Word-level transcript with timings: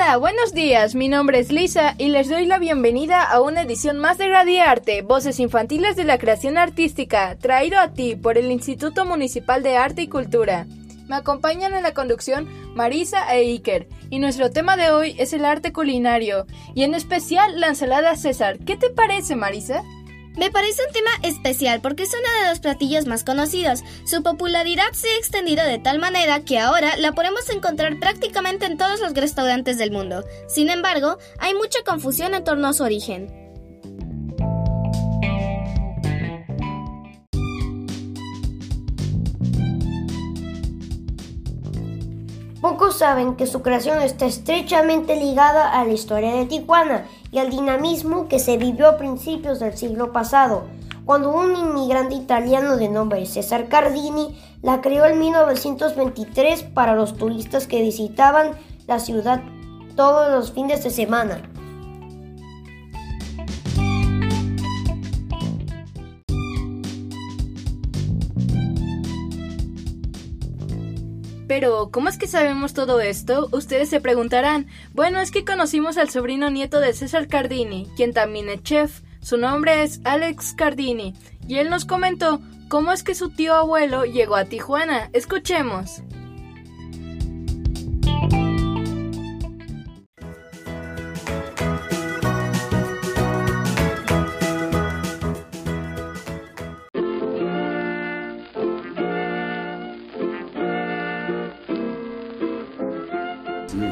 Hola, 0.00 0.16
buenos 0.16 0.54
días. 0.54 0.94
Mi 0.94 1.08
nombre 1.08 1.40
es 1.40 1.50
Lisa 1.50 1.96
y 1.98 2.10
les 2.10 2.28
doy 2.28 2.46
la 2.46 2.60
bienvenida 2.60 3.20
a 3.20 3.40
una 3.40 3.62
edición 3.62 3.98
más 3.98 4.16
de 4.16 4.28
Radiarte, 4.28 5.02
Voces 5.02 5.40
Infantiles 5.40 5.96
de 5.96 6.04
la 6.04 6.18
Creación 6.18 6.56
Artística, 6.56 7.36
traído 7.36 7.80
a 7.80 7.88
ti 7.88 8.14
por 8.14 8.38
el 8.38 8.52
Instituto 8.52 9.04
Municipal 9.04 9.64
de 9.64 9.76
Arte 9.76 10.02
y 10.02 10.06
Cultura. 10.06 10.68
Me 11.08 11.16
acompañan 11.16 11.74
en 11.74 11.82
la 11.82 11.94
conducción 11.94 12.48
Marisa 12.76 13.34
e 13.34 13.40
Iker, 13.40 13.88
y 14.08 14.20
nuestro 14.20 14.52
tema 14.52 14.76
de 14.76 14.92
hoy 14.92 15.16
es 15.18 15.32
el 15.32 15.44
arte 15.44 15.72
culinario, 15.72 16.46
y 16.76 16.84
en 16.84 16.94
especial 16.94 17.58
la 17.58 17.66
ensalada 17.66 18.14
César. 18.14 18.60
¿Qué 18.60 18.76
te 18.76 18.90
parece, 18.90 19.34
Marisa? 19.34 19.82
Me 20.38 20.52
parece 20.52 20.82
un 20.86 20.92
tema 20.92 21.10
especial 21.24 21.80
porque 21.80 22.04
es 22.04 22.12
uno 22.14 22.44
de 22.44 22.50
los 22.50 22.60
platillos 22.60 23.06
más 23.06 23.24
conocidos. 23.24 23.82
Su 24.04 24.22
popularidad 24.22 24.92
se 24.92 25.08
ha 25.08 25.16
extendido 25.16 25.64
de 25.64 25.80
tal 25.80 25.98
manera 25.98 26.44
que 26.44 26.60
ahora 26.60 26.96
la 26.96 27.10
podemos 27.10 27.50
encontrar 27.50 27.98
prácticamente 27.98 28.66
en 28.66 28.78
todos 28.78 29.00
los 29.00 29.14
restaurantes 29.14 29.78
del 29.78 29.90
mundo. 29.90 30.22
Sin 30.46 30.70
embargo, 30.70 31.18
hay 31.40 31.54
mucha 31.54 31.80
confusión 31.84 32.34
en 32.34 32.44
torno 32.44 32.68
a 32.68 32.72
su 32.72 32.84
origen. 32.84 33.26
Pocos 42.60 42.98
saben 42.98 43.34
que 43.34 43.48
su 43.48 43.62
creación 43.62 44.02
está 44.02 44.26
estrechamente 44.26 45.16
ligada 45.16 45.70
a 45.70 45.84
la 45.84 45.92
historia 45.92 46.34
de 46.34 46.46
Tijuana 46.46 47.06
y 47.30 47.38
al 47.38 47.50
dinamismo 47.50 48.28
que 48.28 48.38
se 48.38 48.56
vivió 48.56 48.88
a 48.88 48.96
principios 48.96 49.60
del 49.60 49.76
siglo 49.76 50.12
pasado, 50.12 50.64
cuando 51.04 51.30
un 51.30 51.56
inmigrante 51.56 52.14
italiano 52.14 52.76
de 52.76 52.88
nombre 52.88 53.24
César 53.26 53.68
Cardini 53.68 54.38
la 54.62 54.80
creó 54.80 55.06
en 55.06 55.18
1923 55.18 56.64
para 56.64 56.94
los 56.94 57.16
turistas 57.16 57.66
que 57.66 57.82
visitaban 57.82 58.52
la 58.86 58.98
ciudad 58.98 59.42
todos 59.96 60.30
los 60.30 60.52
fines 60.52 60.84
de 60.84 60.90
semana. 60.90 61.42
Pero, 71.48 71.88
¿cómo 71.90 72.10
es 72.10 72.18
que 72.18 72.28
sabemos 72.28 72.74
todo 72.74 73.00
esto? 73.00 73.48
Ustedes 73.52 73.88
se 73.88 74.00
preguntarán. 74.00 74.66
Bueno, 74.92 75.18
es 75.18 75.30
que 75.30 75.46
conocimos 75.46 75.96
al 75.96 76.10
sobrino 76.10 76.50
nieto 76.50 76.78
de 76.78 76.92
César 76.92 77.26
Cardini, 77.26 77.88
quien 77.96 78.12
también 78.12 78.50
es 78.50 78.62
chef. 78.62 79.00
Su 79.20 79.38
nombre 79.38 79.82
es 79.82 80.00
Alex 80.04 80.52
Cardini, 80.52 81.14
y 81.48 81.56
él 81.56 81.70
nos 81.70 81.86
comentó 81.86 82.40
cómo 82.68 82.92
es 82.92 83.02
que 83.02 83.14
su 83.14 83.30
tío 83.30 83.54
abuelo 83.54 84.04
llegó 84.04 84.36
a 84.36 84.44
Tijuana. 84.44 85.08
Escuchemos. 85.14 86.02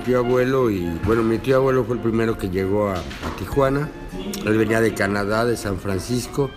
Tío 0.07 0.19
abuelo 0.19 0.71
y 0.71 0.89
bueno, 1.05 1.25
mi 1.25 1.39
tío 1.39 1.57
abuelo 1.57 1.83
fue 1.85 1.97
el 1.97 2.01
primero 2.01 2.39
que 2.39 2.49
llegó 2.49 2.91
a, 2.91 2.95
a 2.95 3.37
Tijuana. 3.37 3.89
Él 4.45 4.57
venía 4.57 4.81
de 4.81 4.95
Canadá, 4.95 5.45
de 5.45 5.57
San 5.57 5.79
Francisco, 5.79 6.49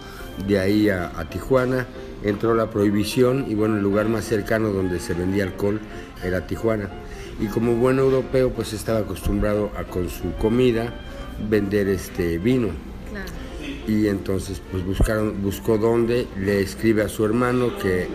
de 0.48 0.60
ahí 0.60 0.88
a, 0.90 1.12
a, 1.20 1.26
Tijuana. 1.28 1.88
Entró 2.24 2.54
la 2.54 2.70
prohibición 2.70 3.46
y 3.50 3.56
bueno, 3.56 3.78
el 3.78 3.82
lugar 3.82 4.08
más 4.08 4.26
cercano 4.26 4.70
donde 4.70 5.00
se 5.00 5.16
vendía 5.16 5.46
alcohol 5.46 5.80
era 6.24 6.46
Tijuana. 6.46 6.90
Y 7.40 7.48
como 7.48 7.74
buen 7.74 7.98
europeo, 7.98 8.52
pues 8.52 8.74
estaba 8.74 9.00
acostumbrado 9.00 9.72
a 9.76 9.84
con 9.84 10.10
su 10.10 10.32
comida 10.36 10.94
vender 11.50 11.88
este 11.88 12.38
vino. 12.38 12.68
Claro. 13.10 13.32
Y 13.88 14.10
entonces 14.10 14.62
pues 14.70 14.86
buscaron, 14.86 15.42
buscó 15.42 15.80
dónde, 15.80 16.28
le 16.38 16.62
escribe 16.62 17.02
a 17.02 17.10
su 17.10 17.26
hermano 17.26 17.76
que 17.80 18.08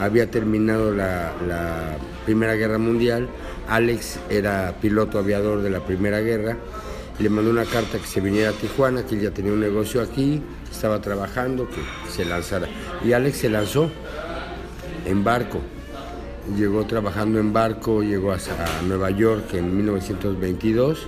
había 0.00 0.28
terminado 0.28 0.92
la, 0.92 1.32
la 1.46 1.98
Primera 2.24 2.54
Guerra 2.54 2.78
Mundial 2.78 3.28
Alex 3.68 4.18
era 4.28 4.74
piloto 4.80 5.18
aviador 5.18 5.62
de 5.62 5.70
la 5.70 5.80
Primera 5.80 6.20
Guerra. 6.20 6.56
Le 7.18 7.28
mandó 7.28 7.50
una 7.50 7.64
carta 7.64 7.98
que 7.98 8.06
se 8.06 8.20
viniera 8.20 8.50
a 8.50 8.52
Tijuana, 8.52 9.04
que 9.04 9.14
él 9.14 9.22
ya 9.22 9.30
tenía 9.30 9.52
un 9.52 9.60
negocio 9.60 10.02
aquí, 10.02 10.42
estaba 10.70 11.00
trabajando, 11.00 11.68
que 11.68 11.82
se 12.10 12.24
lanzara. 12.24 12.68
Y 13.04 13.12
Alex 13.12 13.38
se 13.38 13.48
lanzó 13.48 13.90
en 15.04 15.22
barco. 15.22 15.60
Llegó 16.56 16.84
trabajando 16.86 17.38
en 17.38 17.52
barco, 17.52 18.02
llegó 18.02 18.32
hasta 18.32 18.66
Nueva 18.86 19.10
York 19.10 19.54
en 19.54 19.76
1922 19.76 21.06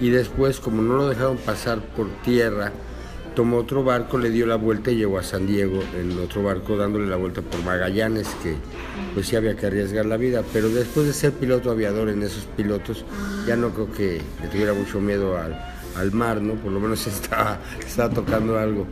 y 0.00 0.10
después, 0.10 0.58
como 0.58 0.82
no 0.82 0.96
lo 0.96 1.08
dejaron 1.08 1.36
pasar 1.36 1.78
por 1.80 2.08
tierra, 2.24 2.72
tomó 3.34 3.58
otro 3.58 3.84
barco, 3.84 4.18
le 4.18 4.30
dio 4.30 4.46
la 4.46 4.56
vuelta 4.56 4.90
y 4.90 4.96
llegó 4.96 5.18
a 5.18 5.22
San 5.22 5.46
Diego 5.46 5.82
en 5.98 6.18
otro 6.18 6.42
barco 6.42 6.76
dándole 6.76 7.06
la 7.06 7.16
vuelta 7.16 7.42
por 7.42 7.62
Magallanes, 7.62 8.28
que 8.42 8.54
pues 9.14 9.26
sí 9.26 9.36
había 9.36 9.56
que 9.56 9.66
arriesgar 9.66 10.06
la 10.06 10.16
vida, 10.16 10.42
pero 10.52 10.68
después 10.68 11.06
de 11.06 11.12
ser 11.12 11.32
piloto 11.32 11.70
aviador 11.70 12.08
en 12.08 12.22
esos 12.22 12.44
pilotos, 12.56 13.04
ya 13.46 13.56
no 13.56 13.70
creo 13.70 13.92
que 13.92 14.20
le 14.42 14.48
tuviera 14.48 14.72
mucho 14.72 15.00
miedo 15.00 15.36
al, 15.36 15.58
al 15.96 16.12
mar, 16.12 16.40
¿no? 16.40 16.54
Por 16.54 16.72
lo 16.72 16.80
menos 16.80 17.06
estaba, 17.06 17.58
estaba 17.86 18.12
tocando 18.12 18.58
algo. 18.58 18.86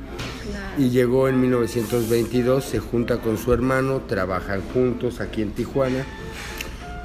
Y 0.79 0.91
llegó 0.91 1.29
en 1.29 1.41
1922, 1.41 2.65
se 2.65 2.79
junta 2.79 3.19
con 3.19 3.37
su 3.39 3.53
hermano, 3.53 4.03
trabajan 4.09 4.63
juntos 4.73 5.21
aquí 5.21 5.43
en 5.43 5.53
Tijuana. 5.53 6.05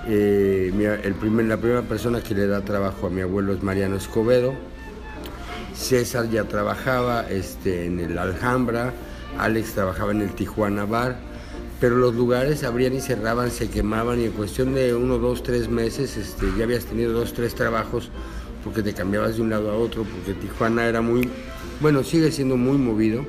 Eh, 0.10 0.72
el 1.04 1.16
primer, 1.16 1.46
la 1.48 1.58
primera 1.58 1.82
persona 1.82 2.22
que 2.22 2.34
le 2.34 2.48
da 2.48 2.62
trabajo 2.62 3.08
a 3.08 3.10
mi 3.10 3.22
abuelo 3.22 3.54
es 3.54 3.62
Mariano 3.62 3.98
Escobedo, 3.98 4.54
César 5.78 6.30
ya 6.30 6.44
trabajaba 6.46 7.30
este, 7.30 7.86
en 7.86 8.00
el 8.00 8.18
Alhambra, 8.18 8.94
Alex 9.38 9.74
trabajaba 9.74 10.12
en 10.12 10.22
el 10.22 10.34
Tijuana 10.34 10.86
Bar, 10.86 11.18
pero 11.80 11.96
los 11.98 12.16
lugares 12.16 12.64
abrían 12.64 12.94
y 12.94 13.02
cerraban, 13.02 13.52
se 13.52 13.70
quemaban 13.70 14.20
y 14.20 14.26
en 14.26 14.32
cuestión 14.32 14.74
de 14.74 14.96
uno, 14.96 15.20
dos, 15.20 15.44
tres 15.44 15.70
meses 15.70 16.18
este, 16.18 16.48
ya 16.58 16.64
habías 16.64 16.86
tenido 16.86 17.14
dos, 17.14 17.34
tres 17.34 17.54
trabajos 17.54 18.10
porque 18.64 18.82
te 18.82 18.94
cambiabas 18.94 19.38
de 19.38 19.44
un 19.44 19.52
lado 19.52 19.72
a 19.72 19.76
otro, 19.76 20.04
porque 20.04 20.34
Tijuana 20.34 20.88
era 20.88 21.00
muy, 21.00 21.30
bueno, 21.80 22.04
sigue 22.04 22.32
siendo 22.32 22.58
muy 22.58 22.78
movido. 22.78 23.24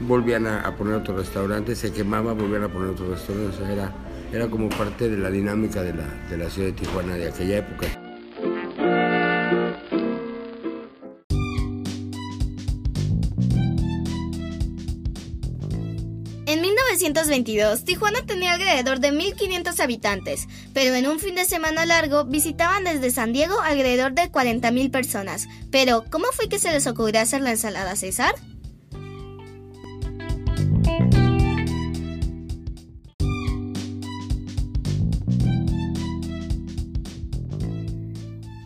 Volvían 0.00 0.46
a, 0.46 0.60
a 0.60 0.76
poner 0.76 0.94
otro 0.94 1.16
restaurante, 1.16 1.74
se 1.74 1.92
quemaba, 1.92 2.34
volvían 2.34 2.64
a 2.64 2.68
poner 2.68 2.90
otro 2.90 3.08
restaurante, 3.10 3.56
o 3.56 3.58
sea, 3.58 3.72
era, 3.72 3.92
era 4.32 4.46
como 4.48 4.68
parte 4.68 5.08
de 5.08 5.16
la 5.16 5.30
dinámica 5.30 5.82
de 5.82 5.94
la, 5.94 6.06
de 6.30 6.36
la 6.36 6.50
ciudad 6.50 6.68
de 6.68 6.74
Tijuana 6.74 7.14
de 7.14 7.28
aquella 7.30 7.58
época. 7.58 8.05
1922, 17.06 17.84
Tijuana 17.84 18.26
tenía 18.26 18.54
alrededor 18.54 18.98
de 18.98 19.12
1.500 19.12 19.78
habitantes, 19.78 20.48
pero 20.74 20.94
en 20.96 21.06
un 21.06 21.20
fin 21.20 21.36
de 21.36 21.44
semana 21.44 21.86
largo 21.86 22.24
visitaban 22.24 22.82
desde 22.82 23.12
San 23.12 23.32
Diego 23.32 23.60
alrededor 23.60 24.12
de 24.12 24.22
40.000 24.22 24.90
personas. 24.90 25.46
Pero, 25.70 26.04
¿cómo 26.10 26.26
fue 26.32 26.48
que 26.48 26.58
se 26.58 26.72
les 26.72 26.86
ocurrió 26.88 27.20
hacer 27.20 27.42
la 27.42 27.52
ensalada 27.52 27.94
César? 27.94 28.34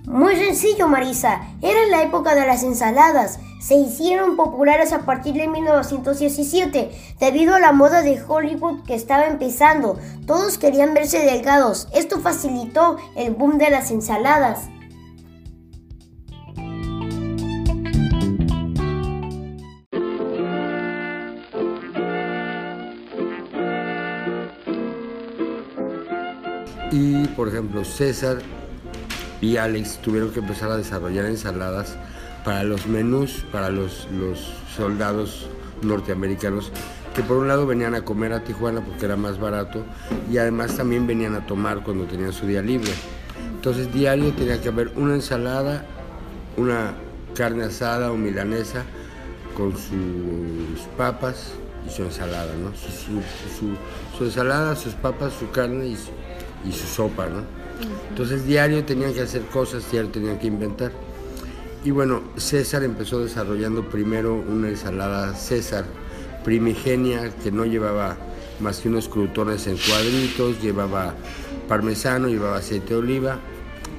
Muy 0.07 0.37
sencillo, 0.37 0.89
Marisa. 0.89 1.43
Era 1.61 1.87
la 1.91 2.03
época 2.05 2.35
de 2.35 2.47
las 2.47 2.63
ensaladas. 2.63 3.39
Se 3.61 3.75
hicieron 3.75 4.37
populares 4.37 4.95
a 4.95 5.05
partir 5.05 5.35
de 5.35 5.47
1917 5.47 6.91
debido 7.21 7.55
a 7.55 7.61
la 7.61 7.73
moda 7.73 8.01
de 8.01 8.21
Hollywood 8.27 8.85
que 8.85 8.95
estaba 8.95 9.27
empezando. 9.27 9.99
Todos 10.27 10.57
querían 10.57 10.95
verse 10.95 11.19
delgados. 11.19 11.87
Esto 11.93 12.21
facilitó 12.21 12.97
el 13.17 13.35
boom 13.35 13.59
de 13.59 13.71
las 13.71 13.91
ensaladas. 13.91 14.71
Y, 26.93 27.29
por 27.37 27.49
ejemplo, 27.49 27.85
César 27.85 28.39
y 29.43 29.59
Alex 29.59 29.99
tuvieron 29.99 30.33
que 30.33 30.41
empezar 30.41 30.71
a 30.71 30.77
desarrollar 30.79 31.27
ensaladas 31.27 31.97
para 32.45 32.65
los 32.65 32.87
menús, 32.87 33.45
para 33.53 33.71
los, 33.71 34.09
los 34.13 34.39
soldados 34.77 35.49
norteamericanos 35.83 36.73
que 37.15 37.23
por 37.23 37.39
un 37.39 37.49
lado 37.49 37.67
venían 37.67 37.95
a 37.95 38.05
comer 38.05 38.33
a 38.33 38.45
Tijuana 38.45 38.81
porque 38.83 39.05
era 39.05 39.17
más 39.17 39.39
barato 39.39 39.85
y 40.31 40.39
además 40.39 40.77
también 40.77 41.07
venían 41.07 41.35
a 41.35 41.47
tomar 41.47 41.83
cuando 41.83 42.05
tenían 42.05 42.33
su 42.33 42.47
día 42.47 42.63
libre. 42.63 42.93
Entonces 43.55 43.93
diario 43.93 44.33
tenía 44.33 44.61
que 44.61 44.69
haber 44.69 44.93
una 44.97 45.15
ensalada, 45.15 45.85
una 46.57 46.95
carne 47.35 47.65
asada 47.65 48.13
o 48.13 48.17
milanesa 48.17 48.85
con 49.57 49.73
sus 49.73 50.81
papas 50.97 51.53
y 51.87 51.91
su 51.91 52.03
ensalada, 52.03 52.53
¿no? 52.55 52.73
Su, 54.17 54.25
ensalada, 54.25 54.77
sus 54.77 54.95
papas, 54.95 55.33
su 55.39 55.51
carne 55.51 55.89
y 55.89 55.97
su, 55.97 56.11
y 56.69 56.73
su 56.73 56.87
sopa, 56.87 57.27
¿no? 57.27 57.43
Entonces 58.09 58.47
diario 58.47 58.85
tenían 58.85 59.13
que 59.15 59.23
hacer 59.23 59.43
cosas, 59.47 59.91
diario 59.91 60.11
tenían 60.11 60.39
que 60.39 60.47
inventar. 60.47 60.93
Y 61.83 61.93
bueno, 61.93 62.23
César 62.37 62.83
empezó 62.83 63.21
desarrollando 63.21 63.89
primero 63.89 64.35
una 64.35 64.69
ensalada 64.69 65.35
César 65.35 65.87
primigenia 66.45 67.31
que 67.43 67.51
no 67.51 67.65
llevaba 67.65 68.19
más 68.61 68.81
que 68.81 68.89
unos 68.89 69.09
crutones 69.09 69.67
en 69.67 69.79
cuadritos, 69.79 70.61
llevaba 70.61 71.15
parmesano, 71.69 72.29
llevaba 72.29 72.59
aceite 72.59 72.91
de 72.91 72.97
oliva 72.97 73.39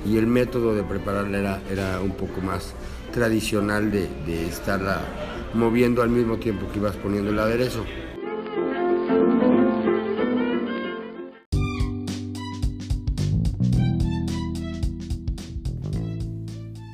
y 0.05 0.17
el 0.17 0.27
método 0.27 0.75
de 0.75 0.83
prepararla 0.83 1.39
era, 1.39 1.61
era 1.71 2.01
un 2.01 2.11
poco 2.11 2.41
más 2.41 2.73
tradicional 3.11 3.91
de, 3.91 4.07
de 4.27 4.47
estarla 4.47 5.01
moviendo 5.55 6.03
al 6.03 6.09
mismo 6.09 6.37
tiempo 6.37 6.71
que 6.71 6.77
ibas 6.77 6.95
poniendo 6.97 7.31
el 7.31 7.39
aderezo. 7.39 7.83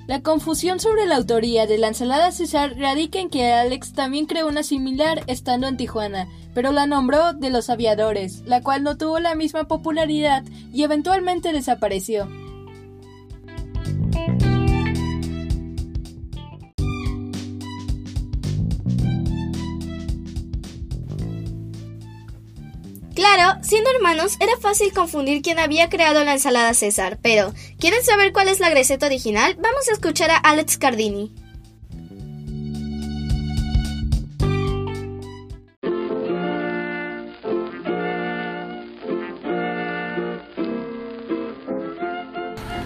La 0.08 0.22
confusión 0.22 0.80
sobre 0.80 1.06
la 1.06 1.18
autoría 1.18 1.68
de 1.68 1.78
la 1.78 1.90
ensalada 1.90 2.32
César 2.32 2.78
radica 2.78 3.20
en 3.20 3.30
que 3.30 3.52
Alex 3.52 3.92
también 3.92 4.26
creó 4.26 4.48
una 4.48 4.64
similar 4.64 5.22
estando 5.28 5.68
en 5.68 5.76
Tijuana, 5.76 6.30
pero 6.54 6.72
la 6.72 6.88
nombró 6.88 7.34
de 7.34 7.50
los 7.50 7.70
aviadores, 7.70 8.42
la 8.46 8.62
cual 8.62 8.84
no 8.84 8.98
tuvo 8.98 9.20
la 9.20 9.36
misma 9.36 9.66
popularidad 9.66 10.46
y 10.72 10.84
eventualmente 10.84 11.52
desapareció. 11.52 12.26
Claro, 23.30 23.60
siendo 23.62 23.90
hermanos 23.90 24.38
era 24.40 24.56
fácil 24.58 24.94
confundir 24.94 25.42
quién 25.42 25.60
había 25.60 25.90
creado 25.90 26.24
la 26.24 26.32
ensalada 26.32 26.74
César, 26.74 27.20
pero 27.22 27.54
¿quieren 27.78 28.02
saber 28.02 28.32
cuál 28.32 28.48
es 28.48 28.62
la 28.62 28.70
receta 28.70 29.06
original? 29.06 29.58
Vamos 29.62 29.90
a 29.90 29.94
escuchar 29.94 30.32
a 30.32 30.38
Alex 30.38 30.78
Cardini. 30.78 31.36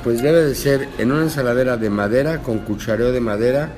Pues 0.03 0.23
debe 0.23 0.41
de 0.41 0.55
ser 0.55 0.89
en 0.97 1.11
una 1.11 1.21
ensaladera 1.21 1.77
de 1.77 1.91
madera 1.91 2.41
con 2.41 2.57
cuchareo 2.59 3.11
de 3.11 3.19
madera. 3.19 3.69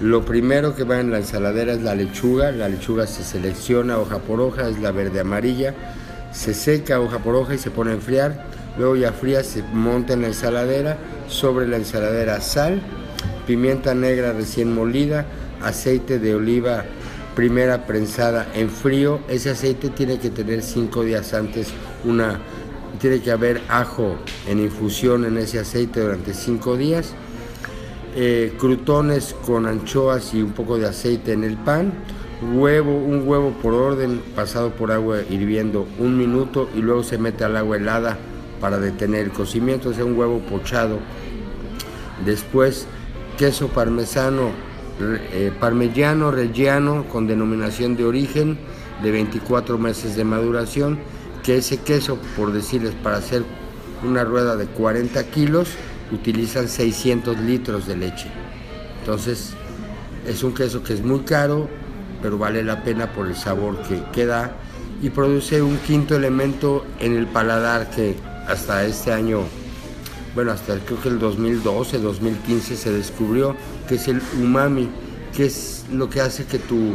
Lo 0.00 0.24
primero 0.24 0.74
que 0.76 0.84
va 0.84 1.00
en 1.00 1.10
la 1.10 1.18
ensaladera 1.18 1.72
es 1.72 1.82
la 1.82 1.94
lechuga. 1.94 2.52
La 2.52 2.68
lechuga 2.68 3.06
se 3.06 3.24
selecciona 3.24 3.98
hoja 3.98 4.18
por 4.18 4.40
hoja, 4.40 4.68
es 4.68 4.78
la 4.80 4.92
verde 4.92 5.20
amarilla. 5.20 5.74
Se 6.32 6.52
seca 6.52 7.00
hoja 7.00 7.18
por 7.20 7.34
hoja 7.34 7.54
y 7.54 7.58
se 7.58 7.70
pone 7.70 7.92
a 7.92 7.94
enfriar. 7.94 8.44
Luego 8.76 8.96
ya 8.96 9.12
fría 9.12 9.42
se 9.42 9.62
monta 9.62 10.12
en 10.12 10.22
la 10.22 10.28
ensaladera. 10.28 10.98
Sobre 11.28 11.66
la 11.66 11.76
ensaladera 11.76 12.40
sal, 12.40 12.80
pimienta 13.46 13.94
negra 13.94 14.32
recién 14.32 14.72
molida, 14.72 15.26
aceite 15.62 16.18
de 16.18 16.34
oliva 16.34 16.84
primera 17.34 17.86
prensada 17.86 18.46
en 18.54 18.70
frío. 18.70 19.20
Ese 19.28 19.50
aceite 19.50 19.90
tiene 19.90 20.18
que 20.18 20.30
tener 20.30 20.62
cinco 20.62 21.04
días 21.04 21.34
antes 21.34 21.68
una 22.04 22.40
tiene 22.98 23.20
que 23.20 23.30
haber 23.30 23.60
ajo 23.68 24.16
en 24.46 24.58
infusión 24.58 25.24
en 25.24 25.36
ese 25.36 25.58
aceite 25.58 26.00
durante 26.00 26.32
cinco 26.34 26.76
días, 26.76 27.12
eh, 28.18 28.54
crutones 28.58 29.36
con 29.44 29.66
anchoas 29.66 30.32
y 30.32 30.40
un 30.40 30.52
poco 30.52 30.78
de 30.78 30.86
aceite 30.86 31.34
en 31.34 31.44
el 31.44 31.58
pan, 31.58 31.92
huevo, 32.54 32.96
un 32.96 33.28
huevo 33.28 33.50
por 33.62 33.74
orden 33.74 34.22
pasado 34.34 34.70
por 34.70 34.90
agua 34.90 35.18
hirviendo 35.28 35.86
un 35.98 36.16
minuto 36.16 36.70
y 36.74 36.80
luego 36.80 37.02
se 37.02 37.18
mete 37.18 37.44
al 37.44 37.58
agua 37.58 37.76
helada 37.76 38.16
para 38.58 38.78
detener 38.78 39.26
el 39.26 39.32
cocimiento, 39.32 39.90
o 39.90 39.92
sea, 39.92 40.06
un 40.06 40.18
huevo 40.18 40.38
pochado. 40.40 40.98
Después, 42.24 42.86
queso 43.36 43.68
parmesano, 43.68 44.50
eh, 44.98 45.52
parmigiano 45.60 46.30
reggiano 46.30 47.04
con 47.08 47.26
denominación 47.26 47.96
de 47.96 48.06
origen 48.06 48.58
de 49.02 49.10
24 49.10 49.76
meses 49.76 50.16
de 50.16 50.24
maduración 50.24 50.98
que 51.42 51.58
ese 51.58 51.76
queso, 51.76 52.18
por 52.34 52.52
decirles, 52.52 52.94
para 52.94 53.18
hacer 53.18 53.44
una 54.02 54.24
rueda 54.24 54.56
de 54.56 54.64
40 54.66 55.22
kilos, 55.24 55.68
utilizan 56.12 56.68
600 56.68 57.38
litros 57.40 57.86
de 57.86 57.96
leche. 57.96 58.28
Entonces, 59.00 59.52
es 60.26 60.42
un 60.42 60.54
queso 60.54 60.82
que 60.82 60.92
es 60.92 61.02
muy 61.02 61.20
caro, 61.20 61.68
pero 62.22 62.38
vale 62.38 62.62
la 62.62 62.82
pena 62.82 63.12
por 63.12 63.26
el 63.26 63.36
sabor 63.36 63.80
que, 63.82 64.02
queda 64.12 64.52
y 65.02 65.10
produce 65.10 65.60
un 65.62 65.76
quinto 65.78 66.16
elemento 66.16 66.84
en 67.00 67.16
el 67.16 67.26
paladar 67.26 67.90
que 67.90 68.16
hasta 68.48 68.84
este 68.84 69.12
año, 69.12 69.42
bueno, 70.34 70.52
hasta 70.52 70.78
creo 70.78 71.00
que 71.00 71.08
el 71.08 71.18
2012, 71.18 71.98
2015 71.98 72.76
se 72.76 72.92
descubrió, 72.92 73.56
que 73.88 73.96
es 73.96 74.08
el 74.08 74.20
umami, 74.40 74.88
que 75.34 75.46
es 75.46 75.84
lo 75.92 76.08
que 76.08 76.20
hace 76.20 76.46
que 76.46 76.58
tu 76.58 76.94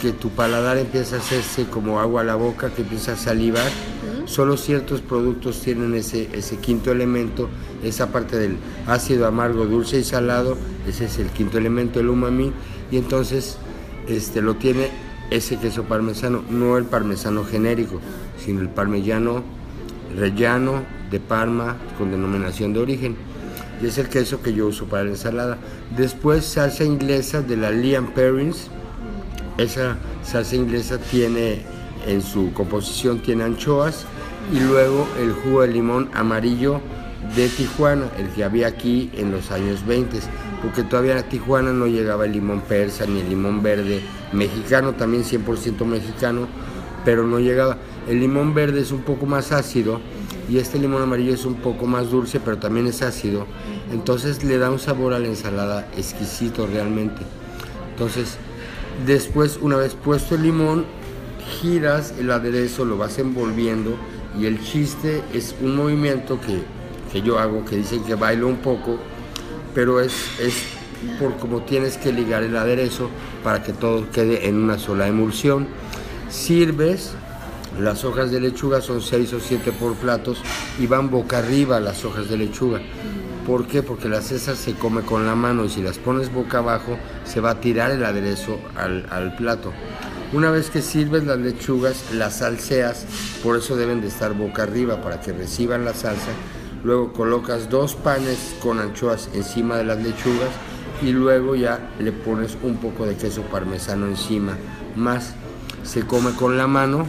que 0.00 0.12
tu 0.12 0.28
paladar 0.30 0.76
empieza 0.76 1.16
a 1.16 1.18
hacerse 1.18 1.64
como 1.64 2.00
agua 2.00 2.20
a 2.20 2.24
la 2.24 2.34
boca, 2.34 2.70
que 2.70 2.82
empieza 2.82 3.12
a 3.12 3.16
salivar. 3.16 3.70
Solo 4.26 4.56
ciertos 4.56 5.00
productos 5.00 5.60
tienen 5.60 5.94
ese, 5.94 6.28
ese 6.32 6.56
quinto 6.56 6.90
elemento, 6.90 7.48
esa 7.84 8.10
parte 8.10 8.36
del 8.36 8.56
ácido, 8.86 9.26
amargo, 9.26 9.66
dulce 9.66 10.00
y 10.00 10.04
salado, 10.04 10.58
ese 10.86 11.04
es 11.04 11.18
el 11.18 11.28
quinto 11.28 11.58
elemento, 11.58 12.00
el 12.00 12.08
umami, 12.08 12.52
y 12.90 12.98
entonces 12.98 13.56
este, 14.08 14.42
lo 14.42 14.56
tiene 14.56 14.90
ese 15.30 15.58
queso 15.58 15.84
parmesano, 15.84 16.42
no 16.50 16.76
el 16.76 16.86
parmesano 16.86 17.44
genérico, 17.44 18.00
sino 18.44 18.60
el 18.60 18.68
parmellano 18.68 19.44
rellano 20.16 20.82
de 21.10 21.20
Parma 21.20 21.76
con 21.96 22.10
denominación 22.10 22.72
de 22.72 22.80
origen. 22.80 23.16
Y 23.80 23.86
es 23.86 23.98
el 23.98 24.08
queso 24.08 24.42
que 24.42 24.54
yo 24.54 24.66
uso 24.66 24.86
para 24.86 25.04
la 25.04 25.10
ensalada. 25.10 25.58
Después 25.96 26.44
salsa 26.44 26.82
inglesa 26.84 27.42
de 27.42 27.56
la 27.56 27.70
Liam 27.70 28.12
Perrins, 28.12 28.70
esa 29.58 29.98
salsa 30.24 30.56
inglesa 30.56 30.98
tiene 30.98 31.76
en 32.06 32.22
su 32.22 32.52
composición 32.52 33.18
tiene 33.18 33.44
anchoas 33.44 34.06
y 34.52 34.60
luego 34.60 35.08
el 35.18 35.32
jugo 35.32 35.62
de 35.62 35.68
limón 35.68 36.10
amarillo 36.14 36.80
de 37.34 37.48
Tijuana, 37.48 38.08
el 38.18 38.28
que 38.28 38.44
había 38.44 38.68
aquí 38.68 39.10
en 39.14 39.32
los 39.32 39.50
años 39.50 39.84
20, 39.86 40.18
porque 40.62 40.82
todavía 40.82 41.18
a 41.18 41.22
Tijuana 41.22 41.72
no 41.72 41.86
llegaba 41.86 42.24
el 42.24 42.32
limón 42.32 42.60
persa 42.60 43.06
ni 43.06 43.20
el 43.20 43.28
limón 43.28 43.62
verde 43.62 44.00
mexicano, 44.32 44.94
también 44.94 45.24
100% 45.24 45.84
mexicano, 45.84 46.46
pero 47.04 47.26
no 47.26 47.38
llegaba. 47.38 47.78
El 48.08 48.20
limón 48.20 48.54
verde 48.54 48.80
es 48.80 48.92
un 48.92 49.02
poco 49.02 49.26
más 49.26 49.52
ácido 49.52 50.00
y 50.48 50.58
este 50.58 50.78
limón 50.78 51.02
amarillo 51.02 51.34
es 51.34 51.44
un 51.44 51.56
poco 51.56 51.86
más 51.86 52.10
dulce, 52.10 52.38
pero 52.38 52.58
también 52.58 52.86
es 52.86 53.02
ácido, 53.02 53.46
entonces 53.92 54.44
le 54.44 54.58
da 54.58 54.70
un 54.70 54.78
sabor 54.78 55.12
a 55.12 55.18
la 55.18 55.26
ensalada 55.26 55.88
exquisito 55.96 56.66
realmente. 56.66 57.22
Entonces, 57.90 58.38
Después, 59.04 59.58
una 59.60 59.76
vez 59.76 59.94
puesto 59.94 60.36
el 60.36 60.42
limón, 60.42 60.86
giras 61.60 62.14
el 62.18 62.30
aderezo, 62.30 62.84
lo 62.84 62.96
vas 62.96 63.18
envolviendo 63.18 63.96
y 64.38 64.46
el 64.46 64.62
chiste 64.62 65.22
es 65.32 65.54
un 65.60 65.76
movimiento 65.76 66.38
que, 66.40 67.22
yo 67.22 67.38
hago, 67.38 67.64
que 67.64 67.76
dicen 67.76 68.04
que 68.04 68.14
bailo 68.14 68.48
un 68.48 68.56
poco, 68.56 68.98
pero 69.74 70.00
es, 70.00 70.12
es 70.40 70.64
por 71.18 71.36
cómo 71.36 71.62
tienes 71.62 71.96
que 71.96 72.12
ligar 72.12 72.42
el 72.42 72.56
aderezo 72.56 73.08
para 73.42 73.62
que 73.62 73.72
todo 73.72 74.10
quede 74.10 74.48
en 74.48 74.56
una 74.56 74.78
sola 74.78 75.06
emulsión. 75.06 75.66
Sirves, 76.28 77.12
las 77.80 78.04
hojas 78.04 78.30
de 78.30 78.40
lechuga 78.40 78.80
son 78.80 79.00
6 79.00 79.32
o 79.34 79.40
7 79.40 79.72
por 79.72 79.94
platos 79.94 80.42
y 80.78 80.86
van 80.86 81.10
boca 81.10 81.38
arriba 81.38 81.80
las 81.80 82.04
hojas 82.04 82.28
de 82.28 82.38
lechuga. 82.38 82.80
¿Por 83.46 83.66
qué? 83.66 83.82
Porque 83.82 84.08
la 84.08 84.22
cesa 84.22 84.56
se 84.56 84.74
come 84.74 85.02
con 85.02 85.24
la 85.24 85.36
mano 85.36 85.64
y 85.64 85.68
si 85.68 85.80
las 85.80 85.98
pones 85.98 86.32
boca 86.32 86.58
abajo 86.58 86.98
se 87.24 87.40
va 87.40 87.50
a 87.50 87.60
tirar 87.60 87.92
el 87.92 88.04
aderezo 88.04 88.58
al, 88.74 89.36
plato. 89.36 89.72
Una 90.36 90.50
vez 90.50 90.68
que 90.68 90.82
sirves 90.82 91.24
las 91.24 91.38
lechugas, 91.38 92.12
las 92.12 92.40
salseas, 92.40 93.06
por 93.42 93.56
eso 93.56 93.74
deben 93.74 94.02
de 94.02 94.08
estar 94.08 94.34
boca 94.34 94.64
arriba 94.64 95.00
para 95.00 95.18
que 95.18 95.32
reciban 95.32 95.86
la 95.86 95.94
salsa. 95.94 96.28
Luego 96.84 97.14
colocas 97.14 97.70
dos 97.70 97.94
panes 97.94 98.54
con 98.60 98.78
anchoas 98.78 99.30
encima 99.32 99.78
de 99.78 99.84
las 99.84 99.96
lechugas 99.96 100.50
y 101.00 101.12
luego 101.12 101.54
ya 101.54 101.80
le 101.98 102.12
pones 102.12 102.58
un 102.62 102.76
poco 102.76 103.06
de 103.06 103.16
queso 103.16 103.44
parmesano 103.44 104.08
encima. 104.08 104.58
Más 104.94 105.32
se 105.84 106.02
come 106.02 106.32
con 106.34 106.58
la 106.58 106.66
mano 106.66 107.06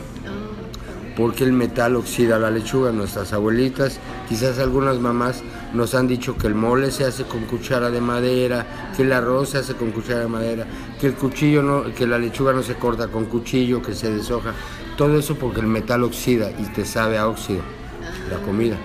porque 1.18 1.44
el 1.44 1.52
metal 1.52 1.96
oxida 1.96 2.38
la 2.38 2.52
lechuga. 2.52 2.92
Nuestras 2.92 3.34
abuelitas, 3.34 4.00
quizás 4.30 4.60
algunas 4.60 5.00
mamás 5.00 5.44
nos 5.74 5.96
han 5.96 6.08
dicho 6.08 6.38
que 6.38 6.46
el 6.46 6.54
mole 6.54 6.92
se 6.92 7.06
hace 7.06 7.24
con 7.24 7.46
cuchara 7.46 7.90
de 7.90 8.00
madera, 8.00 8.92
que 8.96 9.02
el 9.02 9.12
arroz 9.12 9.50
se 9.50 9.58
hace 9.58 9.74
con 9.74 9.92
cuchara 9.92 10.20
de 10.20 10.28
madera, 10.28 10.68
que 11.02 11.08
el 11.08 11.16
cuchillo 11.16 11.64
no, 11.64 11.94
que 11.96 12.06
la 12.06 12.20
lechuga 12.20 12.54
no 12.54 12.62
se 12.62 12.76
corta 12.76 13.08
con 13.08 13.26
cuchillo, 13.26 13.82
que 13.82 13.96
se 13.96 14.12
deshoja. 14.12 14.54
Todo 14.96 15.18
eso 15.18 15.36
porque 15.36 15.60
el 15.60 15.68
metal 15.68 16.04
oxida 16.04 16.52
y 16.52 16.66
te 16.66 16.86
sabe 16.86 17.18
a 17.18 17.28
óxido 17.28 17.62
la 18.30 18.38
comida. 18.46 18.78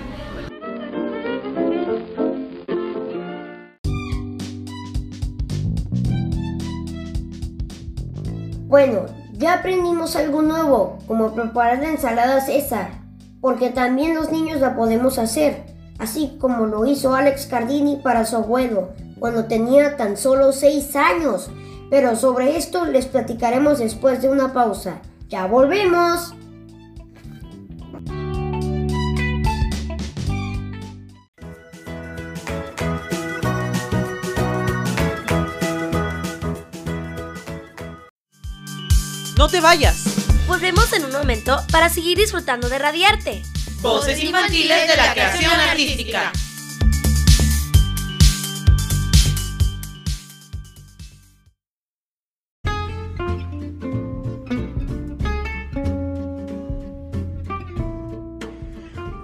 Bueno, 8.66 9.04
ya 9.42 9.54
aprendimos 9.54 10.14
algo 10.14 10.40
nuevo, 10.40 10.98
como 11.08 11.34
preparar 11.34 11.80
la 11.80 11.88
ensalada 11.88 12.40
César, 12.40 12.90
porque 13.40 13.70
también 13.70 14.14
los 14.14 14.30
niños 14.30 14.60
la 14.60 14.76
podemos 14.76 15.18
hacer, 15.18 15.64
así 15.98 16.38
como 16.40 16.66
lo 16.66 16.86
hizo 16.86 17.12
Alex 17.12 17.46
Cardini 17.46 17.96
para 17.96 18.24
su 18.24 18.36
abuelo, 18.36 18.90
cuando 19.18 19.46
tenía 19.46 19.96
tan 19.96 20.16
solo 20.16 20.52
6 20.52 20.94
años. 20.94 21.50
Pero 21.90 22.14
sobre 22.16 22.56
esto 22.56 22.86
les 22.86 23.06
platicaremos 23.06 23.80
después 23.80 24.22
de 24.22 24.30
una 24.30 24.52
pausa. 24.52 25.02
¡Ya 25.28 25.46
volvemos! 25.46 26.34
No 39.42 39.48
te 39.48 39.60
vayas. 39.60 40.04
Volvemos 40.46 40.92
en 40.92 41.04
un 41.04 41.10
momento 41.10 41.58
para 41.72 41.88
seguir 41.88 42.16
disfrutando 42.16 42.68
de 42.68 42.78
Radiarte. 42.78 43.42
Voces 43.80 44.22
infantiles 44.22 44.86
de 44.86 44.96
la 44.96 45.12
creación 45.12 45.50
artística. 45.52 46.32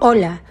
Hola, 0.01 0.43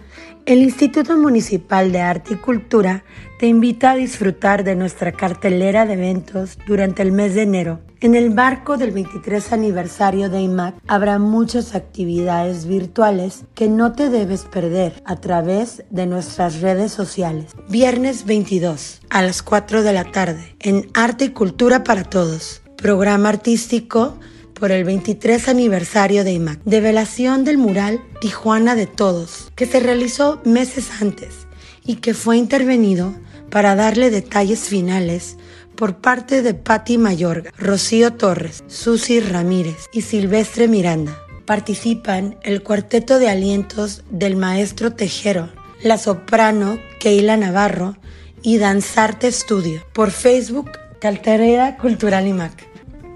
el 0.46 0.62
Instituto 0.62 1.18
Municipal 1.18 1.92
de 1.92 2.00
Arte 2.00 2.32
y 2.32 2.36
Cultura 2.38 3.04
te 3.38 3.44
invita 3.44 3.90
a 3.90 3.96
disfrutar 3.96 4.64
de 4.64 4.76
nuestra 4.76 5.12
cartelera 5.12 5.84
de 5.84 5.92
eventos 5.92 6.56
durante 6.66 7.02
el 7.02 7.12
mes 7.12 7.34
de 7.34 7.42
enero. 7.42 7.87
En 8.00 8.14
el 8.14 8.32
marco 8.32 8.76
del 8.76 8.92
23 8.92 9.52
aniversario 9.52 10.30
de 10.30 10.40
IMAC 10.40 10.76
habrá 10.86 11.18
muchas 11.18 11.74
actividades 11.74 12.64
virtuales 12.64 13.42
que 13.56 13.66
no 13.66 13.90
te 13.90 14.08
debes 14.08 14.42
perder 14.42 15.02
a 15.04 15.16
través 15.16 15.82
de 15.90 16.06
nuestras 16.06 16.60
redes 16.60 16.92
sociales. 16.92 17.56
Viernes 17.68 18.24
22 18.24 19.00
a 19.10 19.22
las 19.22 19.42
4 19.42 19.82
de 19.82 19.92
la 19.92 20.04
tarde 20.12 20.54
en 20.60 20.88
Arte 20.94 21.24
y 21.24 21.28
Cultura 21.30 21.82
para 21.82 22.04
Todos. 22.04 22.62
Programa 22.76 23.30
artístico 23.30 24.16
por 24.54 24.70
el 24.70 24.84
23 24.84 25.48
aniversario 25.48 26.22
de 26.22 26.34
IMAC. 26.34 26.60
Develación 26.64 27.42
del 27.42 27.58
mural 27.58 28.00
Tijuana 28.20 28.76
de 28.76 28.86
Todos, 28.86 29.50
que 29.56 29.66
se 29.66 29.80
realizó 29.80 30.40
meses 30.44 30.88
antes 31.00 31.48
y 31.84 31.96
que 31.96 32.14
fue 32.14 32.36
intervenido 32.36 33.12
para 33.50 33.74
darle 33.74 34.10
detalles 34.10 34.68
finales 34.68 35.36
por 35.78 35.98
parte 35.98 36.42
de 36.42 36.54
Patti 36.54 36.98
Mayorga, 36.98 37.52
Rocío 37.56 38.12
Torres, 38.14 38.64
Susi 38.66 39.20
Ramírez 39.20 39.86
y 39.92 40.02
Silvestre 40.02 40.66
Miranda. 40.66 41.22
Participan 41.46 42.36
el 42.42 42.64
cuarteto 42.64 43.20
de 43.20 43.30
alientos 43.30 44.02
del 44.10 44.34
maestro 44.34 44.92
Tejero, 44.92 45.50
la 45.84 45.96
soprano 45.96 46.80
Keila 46.98 47.36
Navarro 47.36 47.96
y 48.42 48.58
Danzarte 48.58 49.30
Studio. 49.30 49.80
Por 49.92 50.10
Facebook, 50.10 50.72
Calterera 51.00 51.76
Cultural 51.76 52.26
IMAC. 52.26 52.68